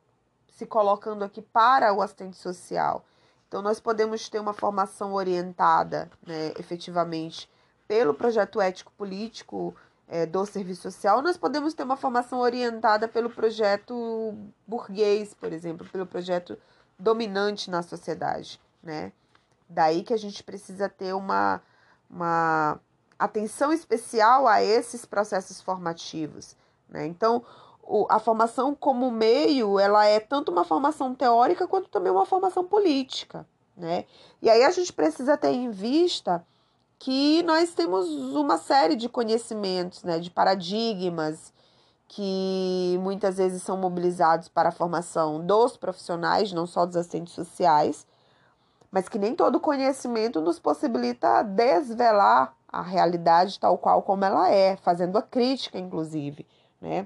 se 0.49 0.65
colocando 0.65 1.23
aqui 1.23 1.41
para 1.41 1.93
o 1.93 2.01
assistente 2.01 2.37
social. 2.37 3.05
Então, 3.47 3.61
nós 3.61 3.79
podemos 3.79 4.27
ter 4.29 4.39
uma 4.39 4.53
formação 4.53 5.13
orientada, 5.13 6.09
né, 6.25 6.53
efetivamente, 6.57 7.47
pelo 7.93 8.11
projeto 8.15 8.59
ético-político 8.59 9.75
é, 10.07 10.25
do 10.25 10.43
serviço 10.47 10.81
social, 10.81 11.21
nós 11.21 11.37
podemos 11.37 11.75
ter 11.75 11.83
uma 11.83 11.95
formação 11.95 12.39
orientada 12.39 13.07
pelo 13.07 13.29
projeto 13.29 14.35
burguês, 14.65 15.35
por 15.35 15.53
exemplo, 15.53 15.87
pelo 15.91 16.07
projeto 16.07 16.57
dominante 16.97 17.69
na 17.69 17.83
sociedade. 17.83 18.59
Né? 18.81 19.11
Daí 19.69 20.01
que 20.01 20.11
a 20.11 20.17
gente 20.17 20.43
precisa 20.43 20.89
ter 20.89 21.13
uma, 21.13 21.61
uma 22.09 22.79
atenção 23.19 23.71
especial 23.71 24.47
a 24.47 24.63
esses 24.63 25.05
processos 25.05 25.61
formativos. 25.61 26.57
Né? 26.89 27.05
Então, 27.05 27.45
o, 27.83 28.07
a 28.09 28.17
formação 28.17 28.73
como 28.73 29.11
meio, 29.11 29.77
ela 29.77 30.03
é 30.03 30.19
tanto 30.19 30.51
uma 30.51 30.65
formação 30.65 31.13
teórica 31.13 31.67
quanto 31.67 31.89
também 31.89 32.11
uma 32.11 32.25
formação 32.25 32.63
política. 32.63 33.45
Né? 33.77 34.05
E 34.41 34.49
aí 34.49 34.63
a 34.63 34.71
gente 34.71 34.91
precisa 34.91 35.37
ter 35.37 35.51
em 35.51 35.69
vista 35.69 36.43
que 37.03 37.43
nós 37.43 37.73
temos 37.73 38.07
uma 38.33 38.57
série 38.57 38.95
de 38.95 39.09
conhecimentos, 39.09 40.05
né, 40.05 40.19
de 40.19 40.31
paradigmas 40.31 41.51
que 42.07 42.97
muitas 43.01 43.35
vezes 43.35 43.61
são 43.61 43.75
mobilizados 43.75 44.47
para 44.47 44.69
a 44.69 44.71
formação 44.71 45.45
dos 45.45 45.75
profissionais, 45.75 46.53
não 46.53 46.65
só 46.65 46.85
dos 46.85 46.95
assistentes 46.95 47.33
sociais, 47.33 48.07
mas 48.89 49.09
que 49.09 49.19
nem 49.19 49.35
todo 49.35 49.59
conhecimento 49.59 50.39
nos 50.39 50.59
possibilita 50.59 51.43
desvelar 51.43 52.55
a 52.69 52.81
realidade 52.81 53.59
tal 53.59 53.77
qual 53.77 54.01
como 54.01 54.23
ela 54.23 54.49
é, 54.49 54.77
fazendo 54.77 55.17
a 55.17 55.21
crítica, 55.21 55.77
inclusive, 55.77 56.47
né? 56.79 57.05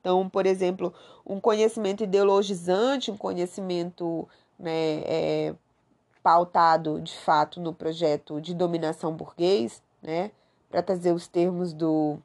Então, 0.00 0.26
por 0.26 0.46
exemplo, 0.46 0.94
um 1.26 1.38
conhecimento 1.38 2.02
ideologizante, 2.02 3.10
um 3.10 3.16
conhecimento 3.18 4.26
né, 4.58 5.02
é, 5.04 5.54
pautado 6.24 6.98
de 7.02 7.14
fato 7.18 7.60
no 7.60 7.74
projeto 7.74 8.40
de 8.40 8.54
dominação 8.54 9.12
burguês, 9.12 9.82
né, 10.02 10.30
para 10.70 10.82
trazer 10.82 11.12
os 11.12 11.28
termos 11.28 11.74
do, 11.74 12.16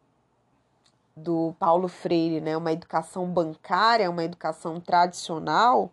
do 1.13 1.53
Paulo 1.59 1.89
Freire, 1.89 2.39
né, 2.39 2.55
uma 2.55 2.71
educação 2.71 3.27
bancária, 3.27 4.09
uma 4.09 4.23
educação 4.23 4.79
tradicional, 4.79 5.91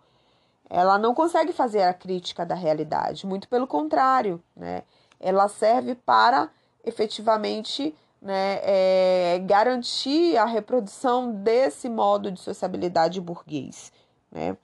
ela 0.70 0.96
não 0.98 1.14
consegue 1.14 1.52
fazer 1.52 1.82
a 1.82 1.92
crítica 1.92 2.46
da 2.46 2.54
realidade, 2.54 3.26
muito 3.26 3.48
pelo 3.48 3.66
contrário, 3.66 4.40
né, 4.54 4.84
ela 5.18 5.48
serve 5.48 5.96
para 5.96 6.48
efetivamente 6.84 7.92
né, 8.22 8.60
é, 8.62 9.38
garantir 9.44 10.36
a 10.36 10.44
reprodução 10.44 11.32
desse 11.32 11.88
modo 11.88 12.30
de 12.30 12.38
sociabilidade 12.38 13.20
burguês. 13.20 13.92
Né? 14.30 14.56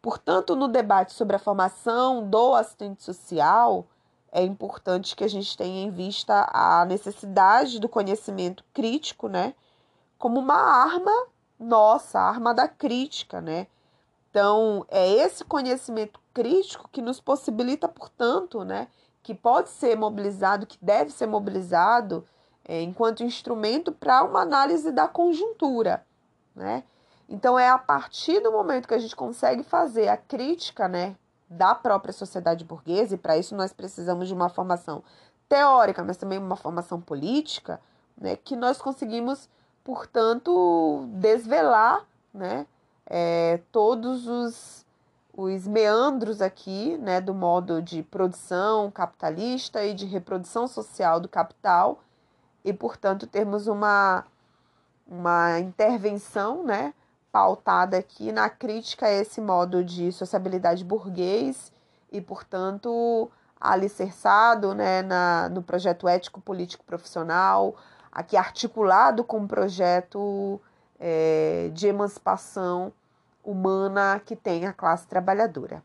Portanto, 0.00 0.54
no 0.54 0.68
debate 0.68 1.12
sobre 1.12 1.36
a 1.36 1.38
formação 1.38 2.28
do 2.28 2.54
assistente 2.54 3.02
social, 3.02 3.86
é 4.30 4.42
importante 4.42 5.16
que 5.16 5.24
a 5.24 5.28
gente 5.28 5.56
tenha 5.56 5.84
em 5.84 5.90
vista 5.90 6.48
a 6.52 6.84
necessidade 6.84 7.80
do 7.80 7.88
conhecimento 7.88 8.64
crítico, 8.72 9.28
né, 9.28 9.54
como 10.18 10.38
uma 10.40 10.54
arma 10.54 11.10
nossa, 11.58 12.20
arma 12.20 12.52
da 12.52 12.68
crítica, 12.68 13.40
né? 13.40 13.66
Então, 14.30 14.84
é 14.90 15.10
esse 15.10 15.42
conhecimento 15.42 16.20
crítico 16.34 16.88
que 16.92 17.00
nos 17.00 17.18
possibilita, 17.20 17.88
portanto, 17.88 18.62
né, 18.62 18.88
que 19.22 19.34
pode 19.34 19.70
ser 19.70 19.96
mobilizado, 19.96 20.66
que 20.66 20.78
deve 20.82 21.10
ser 21.10 21.26
mobilizado 21.26 22.26
é, 22.64 22.82
enquanto 22.82 23.22
instrumento 23.24 23.92
para 23.92 24.22
uma 24.22 24.42
análise 24.42 24.92
da 24.92 25.08
conjuntura, 25.08 26.04
né? 26.54 26.84
Então 27.28 27.58
é 27.58 27.68
a 27.68 27.78
partir 27.78 28.40
do 28.40 28.52
momento 28.52 28.86
que 28.86 28.94
a 28.94 28.98
gente 28.98 29.16
consegue 29.16 29.62
fazer 29.62 30.08
a 30.08 30.16
crítica, 30.16 30.86
né, 30.86 31.16
da 31.48 31.74
própria 31.74 32.12
sociedade 32.12 32.64
burguesa 32.64 33.14
e 33.14 33.18
para 33.18 33.36
isso 33.36 33.54
nós 33.54 33.72
precisamos 33.72 34.28
de 34.28 34.34
uma 34.34 34.48
formação 34.48 35.02
teórica, 35.48 36.02
mas 36.02 36.16
também 36.16 36.38
uma 36.38 36.56
formação 36.56 37.00
política, 37.00 37.80
né, 38.16 38.36
que 38.36 38.56
nós 38.56 38.78
conseguimos, 38.78 39.48
portanto, 39.84 41.06
desvelar, 41.12 42.04
né, 42.32 42.66
é, 43.06 43.60
todos 43.70 44.26
os, 44.26 44.84
os 45.32 45.66
meandros 45.66 46.42
aqui, 46.42 46.96
né, 46.98 47.20
do 47.20 47.34
modo 47.34 47.80
de 47.80 48.02
produção 48.02 48.90
capitalista 48.90 49.84
e 49.84 49.94
de 49.94 50.06
reprodução 50.06 50.66
social 50.66 51.20
do 51.20 51.28
capital 51.28 52.00
e, 52.64 52.72
portanto, 52.72 53.26
termos 53.26 53.68
uma, 53.68 54.24
uma 55.06 55.60
intervenção 55.60 56.64
né, 56.64 56.92
pautada 57.36 57.98
aqui 57.98 58.32
na 58.32 58.48
crítica 58.48 59.04
a 59.04 59.12
esse 59.12 59.42
modo 59.42 59.84
de 59.84 60.10
sociabilidade 60.10 60.82
burguês 60.82 61.70
e, 62.10 62.18
portanto, 62.18 63.30
alicerçado 63.60 64.74
né, 64.74 65.02
na, 65.02 65.50
no 65.50 65.62
projeto 65.62 66.08
ético-político 66.08 66.82
profissional, 66.84 67.76
aqui 68.10 68.38
articulado 68.38 69.22
com 69.22 69.40
um 69.40 69.46
projeto 69.46 70.58
é, 70.98 71.68
de 71.74 71.86
emancipação 71.88 72.90
humana 73.44 74.18
que 74.24 74.34
tem 74.34 74.64
a 74.64 74.72
classe 74.72 75.06
trabalhadora. 75.06 75.82